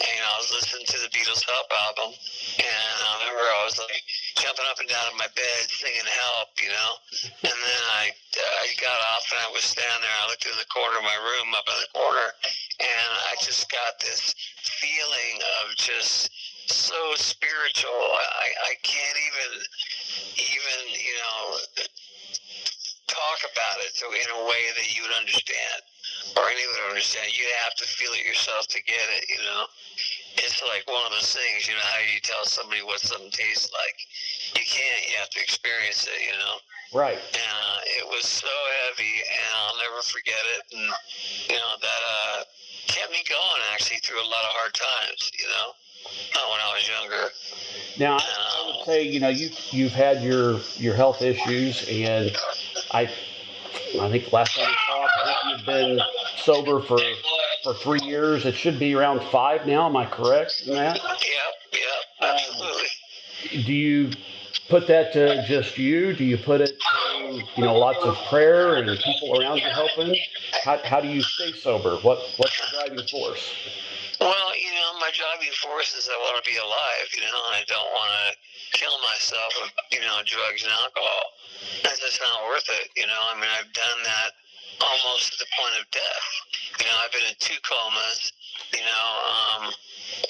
And, 0.00 0.24
I 0.24 0.38
was 0.38 0.50
listening 0.50 0.86
to 0.86 0.98
the 0.98 1.10
Beatles 1.10 1.33
Help 1.42 1.66
album, 1.72 2.14
and 2.62 2.96
I 3.02 3.10
remember 3.18 3.42
I 3.42 3.66
was 3.66 3.74
like 3.74 4.04
jumping 4.38 4.68
up 4.70 4.78
and 4.78 4.86
down 4.86 5.10
in 5.10 5.18
my 5.18 5.26
bed 5.34 5.62
singing 5.66 6.06
Help, 6.06 6.54
you 6.62 6.70
know. 6.70 6.92
And 7.42 7.58
then 7.58 7.82
I, 7.90 8.14
I 8.14 8.66
got 8.78 8.94
off 9.14 9.26
and 9.34 9.42
I 9.42 9.50
was 9.50 9.66
standing 9.66 9.98
there. 9.98 10.18
I 10.22 10.30
looked 10.30 10.46
in 10.46 10.54
the 10.54 10.70
corner 10.70 11.00
of 11.00 11.06
my 11.06 11.18
room 11.18 11.50
up 11.58 11.66
in 11.66 11.78
the 11.82 11.90
corner, 11.90 12.28
and 12.78 13.10
I 13.30 13.34
just 13.42 13.66
got 13.66 13.98
this 13.98 14.34
feeling 14.62 15.36
of 15.64 15.74
just 15.74 16.30
so 16.70 17.00
spiritual. 17.18 17.90
I, 17.90 18.46
I 18.70 18.72
can't 18.86 19.18
even 19.18 19.50
even 20.38 20.78
you 20.94 21.16
know 21.18 21.42
talk 23.10 23.38
about 23.46 23.76
it 23.84 23.92
so 23.94 24.06
in 24.10 24.30
a 24.38 24.42
way 24.46 24.62
that 24.76 24.88
you 24.94 25.02
would 25.02 25.16
understand 25.18 25.80
or 26.36 26.48
anyone 26.48 26.74
would 26.88 26.96
understand. 26.96 27.30
You'd 27.30 27.52
have 27.62 27.74
to 27.78 27.86
feel 27.86 28.10
it 28.16 28.24
yourself 28.26 28.66
to 28.68 28.80
get 28.82 29.06
it. 29.18 29.28
You 29.28 29.42
know, 29.44 29.64
it's 30.38 30.62
like 30.68 30.86
one 30.86 31.04
of 31.06 31.12
those 31.12 31.34
things. 31.34 31.68
You 31.68 31.74
know, 31.74 31.84
how 31.84 31.98
do 32.02 32.08
you 32.12 32.20
tell 32.20 32.44
somebody 32.44 32.82
what 32.82 33.00
something 33.00 33.30
tastes 33.30 33.70
like? 33.72 33.96
You 34.58 34.64
can't. 34.66 35.02
You 35.10 35.16
have 35.18 35.30
to 35.30 35.40
experience 35.40 36.06
it. 36.06 36.20
You 36.22 36.36
know. 36.38 36.56
Right. 36.92 37.18
And 37.18 37.58
uh, 37.58 37.98
it 37.98 38.06
was 38.06 38.24
so 38.26 38.54
heavy, 38.86 39.18
and 39.26 39.50
I'll 39.58 39.78
never 39.82 40.02
forget 40.02 40.44
it. 40.58 40.62
And 40.74 40.88
you 41.50 41.58
know 41.58 41.74
that 41.80 42.02
uh, 42.06 42.38
kept 42.86 43.10
me 43.12 43.22
going 43.28 43.62
actually 43.72 43.98
through 43.98 44.20
a 44.22 44.28
lot 44.28 44.44
of 44.46 44.52
hard 44.58 44.74
times. 44.74 45.30
You 45.38 45.48
know. 45.48 45.68
uh, 46.34 46.38
when 46.50 46.60
I 46.60 46.72
was 46.74 46.88
younger. 46.88 47.30
Now, 47.98 48.18
I 48.20 48.66
would 48.66 48.86
say 48.86 49.02
you 49.02 49.20
know 49.20 49.28
you 49.28 49.50
you've 49.70 49.92
had 49.92 50.22
your 50.22 50.60
your 50.76 50.94
health 50.94 51.22
issues, 51.22 51.86
and 51.88 52.36
I 52.90 53.10
I 54.00 54.10
think 54.10 54.32
last 54.32 54.56
time 54.56 54.66
we 54.68 54.74
talked, 54.86 55.12
I 55.16 55.24
think 55.26 55.58
you've 55.58 55.66
been 55.66 56.00
sober 56.36 56.80
for 56.80 56.98
for 57.64 57.74
three 57.74 58.00
years. 58.02 58.44
It 58.44 58.54
should 58.54 58.78
be 58.78 58.94
around 58.94 59.22
five 59.32 59.66
now. 59.66 59.86
Am 59.86 59.96
I 59.96 60.04
correct 60.04 60.64
in 60.66 60.74
that? 60.74 60.96
Yep, 60.96 61.14
yep, 61.72 61.80
um, 62.20 62.36
absolutely. 62.36 63.62
Do 63.64 63.72
you 63.72 64.10
put 64.68 64.86
that 64.86 65.12
to 65.14 65.44
just 65.48 65.78
you? 65.78 66.12
Do 66.12 66.24
you 66.24 66.36
put 66.36 66.60
it 66.60 66.78
to 66.78 67.42
you 67.56 67.64
know 67.64 67.76
lots 67.76 68.04
of 68.04 68.16
prayer 68.28 68.76
and 68.76 68.86
people 69.00 69.40
around 69.40 69.58
you 69.58 69.70
helping? 69.70 70.14
How, 70.62 70.78
how 70.84 71.00
do 71.00 71.08
you 71.08 71.22
stay 71.22 71.52
sober? 71.52 71.96
What 71.96 72.18
what's 72.36 72.60
the 72.60 72.66
driving 72.76 73.06
force? 73.08 73.50
Well, 74.20 74.56
you 74.56 74.70
know, 74.72 75.00
my 75.00 75.10
driving 75.12 75.52
force 75.58 75.96
is 75.96 76.08
I 76.08 76.16
want 76.20 76.44
to 76.44 76.48
be 76.48 76.56
alive. 76.56 77.08
You 77.12 77.22
know, 77.22 77.42
I 77.50 77.64
don't 77.66 77.90
want 77.92 78.12
to 78.12 78.78
kill 78.78 78.94
myself 79.02 79.52
with 79.60 79.72
you 79.90 80.00
know 80.00 80.20
drugs 80.24 80.62
and 80.62 80.72
alcohol. 80.72 81.24
That's 81.82 82.00
just 82.00 82.20
not 82.20 82.44
worth 82.46 82.68
it. 82.68 82.90
You 82.96 83.06
know, 83.06 83.20
I 83.32 83.40
mean, 83.40 83.50
I've 83.50 83.72
done 83.72 84.00
that 84.04 84.32
almost 84.80 85.32
to 85.32 85.38
the 85.38 85.50
point 85.58 85.74
of 85.80 85.84
death. 85.90 86.28
You 86.80 86.86
know, 86.86 86.96
I've 87.04 87.12
been 87.12 87.26
in 87.28 87.36
two 87.38 87.58
comas. 87.62 88.32
You 88.72 88.82
know, 88.82 89.08
um, 89.30 89.62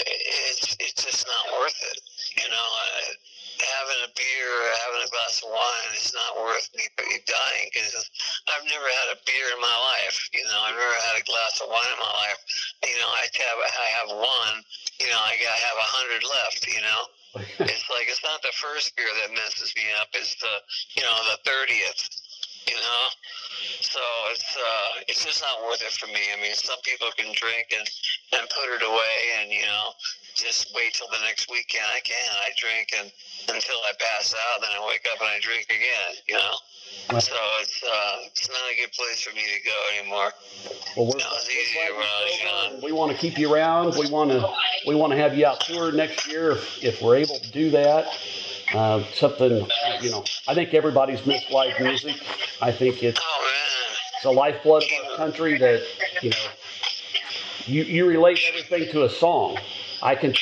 it's 0.00 0.76
it's 0.80 1.00
just 1.04 1.26
not 1.26 1.44
worth 1.60 1.78
it. 1.80 1.98
You 2.36 2.48
know, 2.50 2.66
I, 2.66 3.16
having 3.62 4.00
a 4.04 4.10
beer 4.12 4.50
or 4.50 4.72
having 4.88 5.02
a 5.06 5.10
glass 5.10 5.40
of 5.44 5.48
wine 5.52 5.92
is 5.94 6.12
not 6.12 6.42
worth 6.42 6.68
me 6.74 6.84
dying 7.24 7.66
because 7.70 7.94
I've 8.50 8.66
never 8.66 8.88
had 8.88 9.08
a 9.14 9.18
beer 9.24 9.48
in 9.54 9.60
my 9.60 9.76
life. 9.94 10.28
You 10.34 10.44
know, 10.44 10.58
I've 10.66 10.76
never 10.76 10.98
had 11.08 11.16
a 11.20 11.24
glass 11.24 11.60
of 11.62 11.70
wine 11.70 11.92
in 11.92 12.00
my 12.00 12.14
life. 12.28 12.40
You 12.82 12.96
know, 12.98 13.10
I 13.10 13.24
have 13.28 13.58
I 13.60 13.86
have 14.02 14.08
one. 14.12 14.54
You 15.00 15.08
know, 15.10 15.20
I 15.20 15.36
got 15.38 15.54
have 15.54 15.78
a 15.78 15.88
hundred 15.88 16.22
left. 16.24 16.62
You 16.68 16.82
know. 16.82 17.02
it's 17.66 17.90
like 17.90 18.06
it's 18.06 18.22
not 18.22 18.42
the 18.42 18.54
first 18.54 18.94
beer 18.94 19.10
that 19.22 19.34
messes 19.34 19.74
me 19.74 19.82
up; 20.00 20.06
it's 20.14 20.38
the 20.38 20.54
you 20.94 21.02
know 21.02 21.16
the 21.34 21.38
thirtieth. 21.42 22.06
You 22.66 22.76
know, 22.80 23.04
so 23.80 24.00
it's 24.32 24.56
uh, 24.56 25.04
it's 25.08 25.24
just 25.24 25.42
not 25.42 25.60
worth 25.68 25.82
it 25.82 25.92
for 25.92 26.06
me. 26.06 26.20
I 26.32 26.40
mean, 26.40 26.54
some 26.54 26.80
people 26.84 27.08
can 27.16 27.32
drink 27.34 27.72
and 27.76 27.86
and 28.40 28.48
put 28.48 28.66
it 28.72 28.82
away, 28.82 29.16
and 29.40 29.52
you 29.52 29.62
know, 29.62 29.92
just 30.34 30.72
wait 30.74 30.94
till 30.94 31.08
the 31.12 31.20
next 31.24 31.50
weekend. 31.50 31.84
I 31.92 32.00
can't. 32.00 32.34
I 32.40 32.50
drink 32.56 32.88
and 32.98 33.12
until 33.48 33.76
I 33.84 33.92
pass 34.00 34.34
out, 34.34 34.60
then 34.60 34.70
I 34.72 34.80
wake 34.86 35.04
up 35.12 35.20
and 35.20 35.28
I 35.28 35.38
drink 35.40 35.66
again. 35.68 36.16
You 36.28 36.36
know. 36.40 36.54
So 37.20 37.36
it's 37.60 37.82
uh, 37.82 38.16
it's 38.26 38.48
not 38.48 38.64
a 38.72 38.76
good 38.80 38.92
place 38.92 39.20
for 39.22 39.34
me 39.34 39.42
to 39.42 39.60
go 39.64 39.78
anymore. 39.98 40.32
Well, 40.96 41.06
we're, 41.06 41.18
You 41.18 41.24
know, 41.24 41.36
it's 41.36 41.50
easier 41.50 41.94
was 41.94 42.82
we 42.82 42.92
want 42.92 43.12
to 43.12 43.18
keep 43.18 43.38
you 43.38 43.52
around. 43.52 43.94
We 43.96 44.08
want 44.08 44.30
to 44.30 44.48
we 44.86 44.94
want 44.94 45.12
to 45.12 45.18
have 45.18 45.36
you 45.36 45.46
out 45.46 45.60
tour 45.60 45.92
next 45.92 46.26
year 46.26 46.52
if, 46.52 46.84
if 46.84 47.02
we're 47.02 47.16
able 47.16 47.38
to 47.38 47.50
do 47.50 47.70
that. 47.70 48.06
Uh, 48.72 49.04
something 49.12 49.66
you 50.00 50.10
know, 50.10 50.24
I 50.48 50.54
think 50.54 50.74
everybody's 50.74 51.24
missed 51.26 51.50
live 51.50 51.78
music. 51.80 52.16
I 52.60 52.72
think 52.72 53.02
it's 53.02 53.20
Oh 53.22 53.50
it's 54.16 54.24
a 54.24 54.30
lifeblood 54.30 54.82
of 54.84 55.10
our 55.10 55.16
country 55.16 55.58
that 55.58 55.82
you 56.22 56.30
know 56.30 56.46
you 57.66 57.82
you 57.84 58.06
relate 58.06 58.40
everything 58.48 58.90
to 58.92 59.04
a 59.04 59.10
song. 59.10 59.58
I 60.02 60.14
can. 60.14 60.34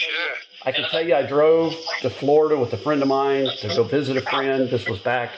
I 0.65 0.71
can 0.71 0.89
tell 0.91 1.05
you 1.05 1.17
I 1.17 1.23
drove 1.27 1.75
to 2.03 2.11
Florida 2.11 2.57
with 2.57 2.73
a 2.73 2.77
friend 2.77 3.03
of 3.03 3.09
mine 3.09 3.49
to 3.59 3.69
go 3.69 3.83
visit 3.83 4.17
a 4.17 4.21
friend. 4.21 4.71
This 4.71 4.87
was 4.87 5.01
back 5.01 5.33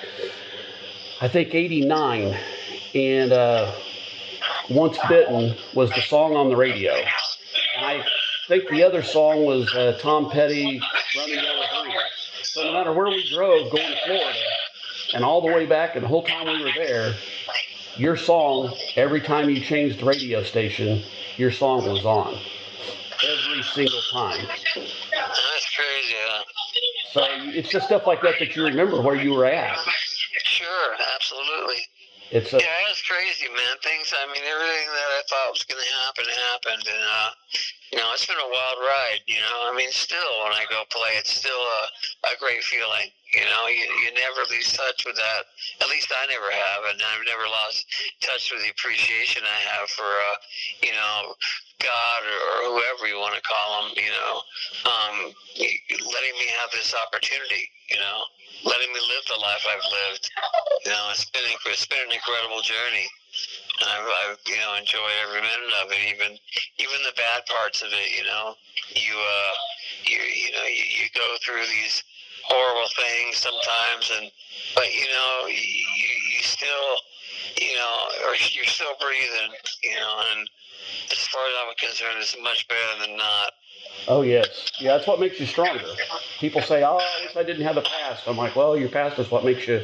I 1.21 1.29
think 1.29 1.55
89 1.55 2.37
and 2.95 3.33
uh, 3.33 3.73
once 4.69 4.99
bitten 5.09 5.55
was 5.73 5.91
the 5.91 6.03
song 6.03 6.37
on 6.37 6.49
the 6.49 6.57
radio. 6.57 6.93
And 6.93 7.87
I 7.87 8.05
think 8.49 8.69
the 8.69 8.83
other 8.83 9.03
song 9.03 9.45
was 9.45 9.73
uh, 9.75 9.99
Tom 10.01 10.31
Petty 10.31 10.81
Running. 11.17 11.44
So 12.55 12.63
no 12.63 12.73
matter 12.73 12.93
where 12.93 13.09
we 13.09 13.29
drove 13.29 13.69
going 13.73 13.91
to 13.91 13.97
Florida 14.07 14.39
and 15.13 15.25
all 15.25 15.41
the 15.41 15.49
way 15.53 15.67
back 15.67 15.97
and 15.97 16.05
the 16.05 16.09
whole 16.09 16.23
time 16.23 16.47
we 16.47 16.63
were 16.63 16.71
there, 16.77 17.17
your 17.97 18.17
song, 18.17 18.73
every 18.95 19.21
time 19.21 19.51
you 19.51 19.61
changed 19.61 19.99
the 19.99 20.05
radio 20.05 20.45
station, 20.45 21.03
your 21.37 21.51
song 21.51 21.85
was 21.85 22.05
on. 22.05 22.39
Every 23.29 23.61
single 23.65 24.01
time. 24.13 24.47
That's 24.47 25.75
crazy. 25.75 26.15
Huh? 26.15 26.45
So 27.11 27.27
it's 27.59 27.71
just 27.71 27.87
stuff 27.87 28.07
like 28.07 28.23
that 28.23 28.37
that 28.39 28.55
you 28.55 28.63
remember 28.67 29.03
where 29.03 29.17
you 29.17 29.33
were 29.33 29.47
at. 29.47 29.77
Sure, 30.45 30.95
absolutely. 31.13 31.83
It's 32.31 32.53
a, 32.53 32.59
Yeah, 32.59 32.67
it's 32.83 32.84
crazy, 33.05 33.49
man. 33.53 33.77
Things. 33.85 34.13
I 34.17 34.25
mean, 34.33 34.43
everything 34.45 34.89
that 34.89 35.11
I 35.13 35.23
thought 35.29 35.53
was 35.53 35.65
going 35.69 35.81
to 35.81 35.93
happen 36.05 36.25
happened, 36.53 36.85
and 36.89 37.05
uh, 37.05 37.31
you 37.93 37.99
know, 38.01 38.09
it's 38.17 38.27
been 38.27 38.41
a 38.41 38.51
wild 38.51 38.79
ride. 38.81 39.23
You 39.29 39.41
know, 39.41 39.59
I 39.69 39.73
mean, 39.77 39.93
still 39.93 40.33
when 40.45 40.57
I 40.57 40.65
go 40.73 40.83
play, 40.89 41.21
it's 41.21 41.31
still 41.33 41.63
a, 41.63 41.83
a 42.33 42.41
great 42.41 42.65
feeling. 42.65 43.13
You 43.37 43.45
know, 43.45 43.69
you 43.69 43.85
you 44.05 44.11
never 44.17 44.49
lose 44.49 44.73
touch 44.73 45.05
with 45.05 45.17
that. 45.17 45.43
At 45.85 45.89
least 45.93 46.09
I 46.11 46.25
never 46.33 46.49
have, 46.49 46.81
and 46.89 46.99
I've 46.99 47.27
never 47.29 47.45
lost 47.45 47.85
touch 48.25 48.51
with 48.53 48.65
the 48.65 48.73
appreciation 48.73 49.45
I 49.45 49.61
have 49.75 49.89
for, 49.91 50.07
uh, 50.07 50.37
you 50.83 50.95
know, 50.95 51.35
God 51.83 52.21
or, 52.25 52.41
or 52.41 52.59
whoever 52.73 53.11
you 53.11 53.21
want 53.21 53.37
to 53.37 53.45
call 53.45 53.85
him. 53.85 53.89
You 54.01 54.13
know, 54.13 54.33
um, 54.89 55.17
letting 55.59 56.37
me 56.41 56.47
have 56.57 56.73
this 56.73 56.95
opportunity. 56.95 57.69
You 57.91 58.01
know, 58.01 58.19
letting 58.63 58.93
me 58.93 59.01
live 59.01 59.25
the 59.27 59.41
life 59.43 59.65
I've 59.67 59.89
lived. 59.91 60.31
You 60.87 60.93
know, 60.93 61.11
it's 61.11 61.27
been 61.31 61.43
it's 61.67 61.87
been 61.87 62.07
an 62.07 62.15
incredible 62.15 62.63
journey. 62.63 63.09
And 63.81 63.91
I've, 63.91 64.07
I've 64.07 64.39
you 64.47 64.57
know 64.63 64.79
enjoyed 64.79 65.19
every 65.27 65.43
minute 65.43 65.75
of 65.83 65.91
it, 65.91 66.03
even 66.15 66.39
even 66.79 66.99
the 67.03 67.17
bad 67.19 67.43
parts 67.51 67.83
of 67.83 67.91
it. 67.91 68.09
You 68.15 68.25
know, 68.25 68.55
you 68.95 69.15
uh, 69.19 69.55
you 70.07 70.19
you 70.23 70.51
know 70.55 70.67
you, 70.71 70.85
you 70.87 71.07
go 71.15 71.27
through 71.43 71.67
these 71.67 72.05
horrible 72.47 72.89
things 72.95 73.43
sometimes, 73.43 74.13
and 74.15 74.31
but 74.75 74.87
you 74.95 75.09
know 75.11 75.51
you, 75.51 76.13
you 76.39 76.41
still 76.43 76.91
you 77.59 77.75
know 77.75 77.97
or 78.31 78.39
you're 78.55 78.71
still 78.71 78.95
breathing. 79.01 79.51
You 79.83 79.99
know, 79.99 80.15
and 80.33 80.49
as 81.11 81.27
far 81.27 81.43
as 81.43 81.55
I'm 81.59 81.75
concerned, 81.77 82.19
it's 82.21 82.37
much 82.43 82.69
better 82.69 83.07
than 83.07 83.17
not. 83.17 83.53
Oh 84.09 84.23
yes, 84.23 84.71
yeah, 84.81 84.97
that's 84.97 85.07
what 85.07 85.21
makes 85.21 85.39
you 85.41 85.47
stronger. 85.47 85.85
People 86.39 86.63
say, 86.63 86.83
"Oh, 86.83 86.99
I 86.99 87.25
wish 87.27 87.37
I 87.37 87.43
didn't 87.43 87.65
have 87.65 87.77
a 87.77 87.83
past." 87.83 88.27
I'm 88.27 88.37
like, 88.37 88.57
"Well, 88.57 88.77
your 88.77 88.89
past 88.89 89.19
is 89.19 89.31
what 89.31 89.45
makes 89.45 89.67
you 89.67 89.83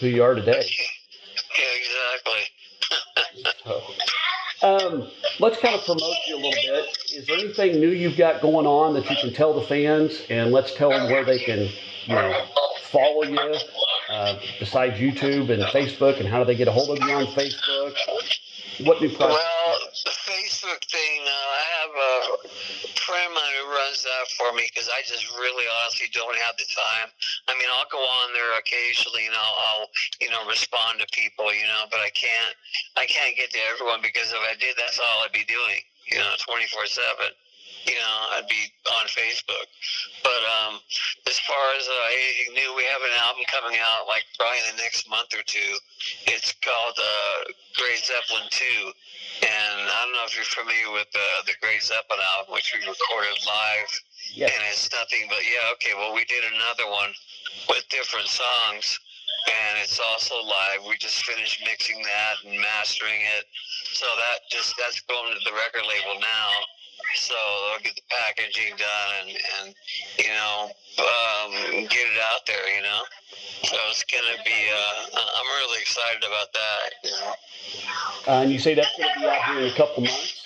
who 0.00 0.06
you 0.06 0.22
are 0.22 0.34
today." 0.34 0.68
Yeah, 1.58 3.24
exactly. 3.34 3.54
So, 3.64 3.82
um, 4.62 5.10
let's 5.40 5.58
kind 5.58 5.74
of 5.74 5.84
promote 5.84 6.14
you 6.26 6.36
a 6.36 6.40
little 6.40 6.50
bit. 6.52 6.96
Is 7.14 7.26
there 7.26 7.36
anything 7.38 7.80
new 7.80 7.90
you've 7.90 8.16
got 8.16 8.40
going 8.40 8.66
on 8.66 8.94
that 8.94 9.08
you 9.10 9.16
can 9.16 9.32
tell 9.32 9.54
the 9.54 9.66
fans, 9.66 10.22
and 10.30 10.52
let's 10.52 10.74
tell 10.74 10.90
them 10.90 11.10
where 11.10 11.24
they 11.24 11.38
can, 11.38 11.68
you 12.06 12.14
know, 12.14 12.44
follow 12.82 13.24
you 13.24 13.54
uh, 14.08 14.38
besides 14.58 14.98
YouTube 15.00 15.50
and 15.50 15.62
Facebook, 15.64 16.20
and 16.20 16.28
how 16.28 16.38
do 16.38 16.44
they 16.44 16.54
get 16.54 16.68
a 16.68 16.72
hold 16.72 16.90
of 16.96 17.08
you 17.08 17.14
on 17.14 17.26
Facebook? 17.26 17.94
What 18.86 19.02
new 19.02 19.10
projects? 19.10 19.42
Well, 19.42 19.74
the 20.06 20.14
Facebook 20.22 20.82
thing, 20.86 21.18
uh, 21.26 21.34
I 21.34 21.64
have 21.82 21.92
a 21.98 22.14
friend 22.94 23.34
who 23.34 23.74
runs 23.74 24.06
that 24.06 24.30
for 24.38 24.54
me 24.54 24.70
because 24.70 24.86
I 24.86 25.02
just 25.02 25.26
really 25.34 25.66
honestly 25.66 26.06
don't 26.14 26.36
have 26.38 26.54
the 26.54 26.68
time. 26.70 27.10
I 27.50 27.58
mean, 27.58 27.66
I'll 27.74 27.90
go 27.90 27.98
on 27.98 28.30
there 28.38 28.54
occasionally 28.54 29.26
and 29.26 29.34
I'll, 29.34 29.56
I'll, 29.58 29.86
you 30.22 30.30
know, 30.30 30.46
respond 30.46 31.02
to 31.02 31.06
people, 31.10 31.50
you 31.50 31.66
know, 31.66 31.90
but 31.90 31.98
I 31.98 32.10
can't, 32.14 32.54
I 32.94 33.06
can't 33.10 33.34
get 33.34 33.50
to 33.50 33.60
everyone 33.74 33.98
because 33.98 34.30
if 34.30 34.38
I 34.38 34.54
did, 34.62 34.78
that's 34.78 35.02
all 35.02 35.26
I'd 35.26 35.34
be 35.34 35.48
doing, 35.50 35.82
you 36.14 36.22
know, 36.22 36.38
24 36.38 36.86
7. 36.86 37.34
You 37.88 37.96
know, 37.96 38.18
I'd 38.36 38.48
be 38.52 38.68
on 39.00 39.08
Facebook. 39.08 39.68
But 40.20 40.42
um, 40.60 40.76
as 41.24 41.40
far 41.48 41.64
as 41.72 41.88
uh, 41.88 42.06
anything 42.12 42.52
new, 42.60 42.76
we 42.76 42.84
have 42.84 43.00
an 43.00 43.16
album 43.24 43.48
coming 43.48 43.80
out 43.80 44.04
like 44.04 44.28
probably 44.36 44.60
in 44.60 44.76
the 44.76 44.82
next 44.84 45.08
month 45.08 45.32
or 45.32 45.40
two. 45.48 45.72
It's 46.28 46.52
called 46.60 47.00
uh, 47.00 47.48
Great 47.80 48.04
Zeppelin 48.04 48.44
2. 48.52 48.92
And 49.48 49.88
I 49.88 50.04
don't 50.04 50.12
know 50.12 50.26
if 50.28 50.36
you're 50.36 50.48
familiar 50.52 50.92
with 50.92 51.08
uh, 51.16 51.48
the 51.48 51.56
Great 51.64 51.80
Zeppelin 51.80 52.20
album, 52.36 52.52
which 52.52 52.76
we 52.76 52.84
recorded 52.84 53.40
live. 53.48 53.90
Yes. 54.36 54.52
And 54.52 54.60
it's 54.68 54.90
nothing 54.92 55.24
but, 55.32 55.40
yeah, 55.48 55.72
okay, 55.80 55.96
well, 55.96 56.12
we 56.12 56.28
did 56.28 56.44
another 56.44 56.90
one 56.90 57.16
with 57.72 57.88
different 57.88 58.28
songs. 58.28 59.00
And 59.48 59.80
it's 59.80 59.96
also 59.96 60.34
live. 60.44 60.84
We 60.84 60.98
just 61.00 61.24
finished 61.24 61.64
mixing 61.64 62.02
that 62.02 62.44
and 62.44 62.60
mastering 62.60 63.22
it. 63.38 63.48
So 63.96 64.04
that 64.04 64.44
just, 64.50 64.76
that's 64.76 65.00
going 65.08 65.32
to 65.32 65.40
the 65.46 65.56
record 65.56 65.88
label 65.88 66.20
now. 66.20 66.50
So 67.14 67.34
they'll 67.34 67.82
get 67.82 67.96
the 67.96 68.02
packaging 68.10 68.76
done 68.76 69.10
and, 69.22 69.30
and 69.30 69.74
you 70.18 70.28
know, 70.28 70.70
um, 70.98 71.50
get 71.88 72.04
it 72.06 72.18
out 72.32 72.46
there, 72.46 72.76
you 72.76 72.82
know. 72.82 73.02
So 73.64 73.76
it's 73.90 74.04
going 74.04 74.24
to 74.36 74.42
be, 74.44 74.58
uh, 74.70 75.18
I'm 75.18 75.48
really 75.62 75.80
excited 75.80 76.22
about 76.22 76.52
that, 76.52 76.86
you 77.04 77.10
know. 77.10 77.34
Uh, 78.26 78.42
and 78.42 78.52
you 78.52 78.58
say 78.58 78.74
that's 78.74 78.96
going 78.96 79.08
to 79.14 79.20
be 79.20 79.26
out 79.26 79.42
here 79.44 79.60
in 79.66 79.72
a 79.72 79.76
couple 79.76 80.02
months. 80.02 80.44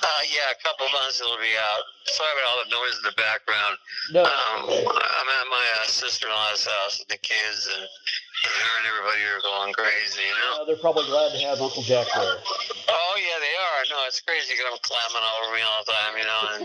Uh, 0.00 0.22
yeah, 0.32 0.48
a 0.48 0.60
couple 0.64 0.86
months 0.96 1.20
it'll 1.20 1.36
be 1.36 1.52
out. 1.60 1.84
Sorry 2.08 2.32
about 2.32 2.46
all 2.48 2.60
the 2.64 2.70
noise 2.72 2.96
in 3.00 3.04
the 3.04 3.16
background. 3.20 3.76
No. 4.16 4.24
Um, 4.24 4.64
I'm 4.64 5.28
at 5.28 5.46
my 5.52 5.66
uh, 5.80 5.86
sister-in-law's 5.86 6.64
house 6.64 7.00
with 7.00 7.08
the 7.08 7.20
kids, 7.20 7.68
and, 7.68 7.84
and 7.84 8.52
her 8.56 8.72
and 8.80 8.86
everybody 8.88 9.22
are 9.28 9.44
going 9.44 9.72
crazy, 9.76 10.24
you 10.24 10.36
know? 10.40 10.62
Uh, 10.62 10.64
they're 10.64 10.80
probably 10.80 11.04
glad 11.04 11.32
to 11.36 11.40
have 11.44 11.60
Uncle 11.60 11.82
Jack 11.82 12.08
there. 12.16 12.36
Oh, 12.40 12.40
yeah, 12.40 12.48
they 12.88 12.88
are. 12.88 13.28
hard. 13.28 13.39
No, 13.88 13.96
it's 14.06 14.20
crazy 14.20 14.52
because 14.52 14.68
I'm 14.68 14.78
climbing 14.82 15.24
all 15.24 15.36
over 15.46 15.56
me 15.56 15.62
all 15.62 15.80
the 15.86 15.92
time, 15.92 16.14
you 16.18 16.26
know, 16.28 16.42
and 16.54 16.62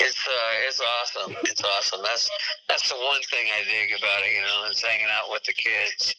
it's 0.00 0.20
uh, 0.26 0.68
it's 0.68 0.80
awesome. 0.80 1.34
It's 1.44 1.64
awesome. 1.64 2.00
That's 2.02 2.28
that's 2.68 2.88
the 2.88 2.96
one 2.96 3.22
thing 3.30 3.48
I 3.48 3.64
dig 3.64 3.96
about 3.96 4.20
it, 4.20 4.36
you 4.36 4.42
know, 4.42 4.68
is 4.70 4.82
hanging 4.82 5.08
out 5.10 5.30
with 5.30 5.44
the 5.44 5.54
kids, 5.54 6.14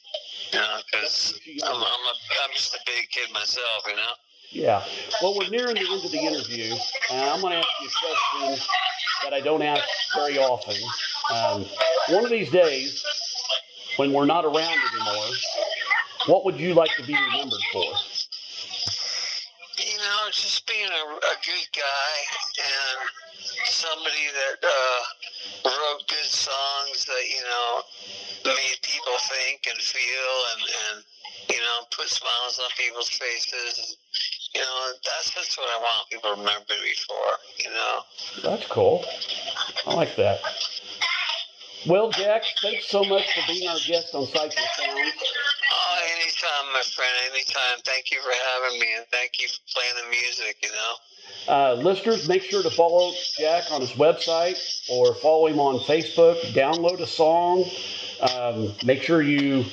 you 0.52 0.60
know, 0.60 0.82
because 0.90 1.40
I'm 1.64 1.76
I'm, 1.76 1.84
a, 1.84 2.14
I'm 2.44 2.52
just 2.54 2.74
a 2.74 2.80
big 2.86 3.10
kid 3.10 3.32
myself, 3.32 3.86
you 3.88 3.96
know. 3.96 4.14
Yeah. 4.50 4.84
Well, 5.22 5.38
we're 5.38 5.50
nearing 5.50 5.76
the 5.76 5.86
end 5.86 6.04
of 6.04 6.12
the 6.12 6.18
interview, 6.18 6.74
and 7.12 7.30
I'm 7.30 7.42
going 7.42 7.54
to 7.54 7.60
ask 7.60 7.68
you 7.82 7.88
a 7.88 8.48
question 8.50 8.68
that 9.24 9.34
I 9.34 9.42
don't 9.42 9.62
ask 9.62 9.84
very 10.16 10.40
often. 10.40 10.76
Um, 11.32 11.66
one 12.10 12.26
of 12.26 12.32
these 12.32 12.50
days, 12.50 13.04
when 13.98 14.12
we're 14.12 14.26
not 14.26 14.46
around 14.46 14.78
anymore, 14.94 15.28
what 16.26 16.46
would 16.46 16.60
you 16.60 16.74
like 16.74 16.90
to 16.98 17.04
be 17.04 17.14
remembered 17.14 17.62
for? 17.72 17.94
Just 20.32 20.68
being 20.68 20.86
a, 20.86 21.04
a 21.10 21.36
good 21.42 21.68
guy 21.74 22.14
and 22.62 23.10
somebody 23.66 24.30
that 24.30 24.62
uh, 24.62 25.02
wrote 25.66 26.08
good 26.08 26.30
songs 26.30 27.06
that 27.06 27.26
you 27.28 27.42
know 27.42 27.82
made 28.46 28.78
people 28.84 29.18
think 29.34 29.66
and 29.70 29.82
feel 29.82 30.34
and 30.54 30.62
and 30.62 31.04
you 31.50 31.58
know 31.58 31.86
put 31.96 32.08
smiles 32.10 32.60
on 32.60 32.70
people's 32.78 33.10
faces. 33.10 33.98
You 34.54 34.62
know, 34.62 34.94
that's 35.06 35.32
just 35.32 35.58
what 35.58 35.68
I 35.70 35.78
want 35.80 36.10
people 36.10 36.30
to 36.36 36.40
remember 36.42 36.74
me 36.84 36.94
for. 37.08 37.26
You 37.64 37.70
know. 37.72 38.02
That's 38.44 38.68
cool. 38.68 39.06
I 39.88 39.94
like 39.94 40.16
that. 40.18 40.42
Well, 41.88 42.12
Jack, 42.12 42.44
thanks 42.62 42.88
so 42.88 43.04
much 43.04 43.26
for 43.34 43.42
being 43.48 43.68
our 43.68 43.78
guest 43.88 44.14
on 44.14 44.28
Sounds. 44.28 44.56
Oh, 44.58 45.12
anytime, 46.40 46.74
my 46.74 46.82
friend. 46.82 47.12
Anytime. 47.32 47.80
Thank 47.84 48.12
you 48.12 48.20
for 48.22 48.32
having 48.32 48.80
me, 48.80 48.88
and 48.98 49.06
thank 49.08 49.40
you 49.40 49.48
for 49.48 49.60
playing 49.74 49.94
the 50.04 50.10
music. 50.10 50.58
You 50.64 50.70
know. 50.70 51.54
Uh, 51.54 51.74
listeners, 51.76 52.28
make 52.28 52.44
sure 52.44 52.64
to 52.64 52.70
follow 52.70 53.14
Jack 53.38 53.72
on 53.72 53.82
his 53.82 53.92
website 53.92 54.58
or 54.90 55.14
follow 55.16 55.48
him 55.48 55.60
on 55.60 55.80
Facebook. 55.80 56.40
Download 56.54 57.00
a 57.00 57.08
song. 57.08 57.66
Um, 58.34 58.74
make 58.84 59.02
sure 59.02 59.22
you 59.22 59.66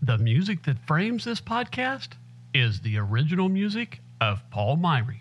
The 0.02 0.18
music 0.18 0.64
that 0.64 0.78
frames 0.86 1.24
this 1.24 1.40
podcast 1.40 2.08
is 2.52 2.80
the 2.80 2.98
original 2.98 3.48
music 3.48 4.00
of 4.20 4.42
Paul 4.50 4.76
Myrie. 4.76 5.20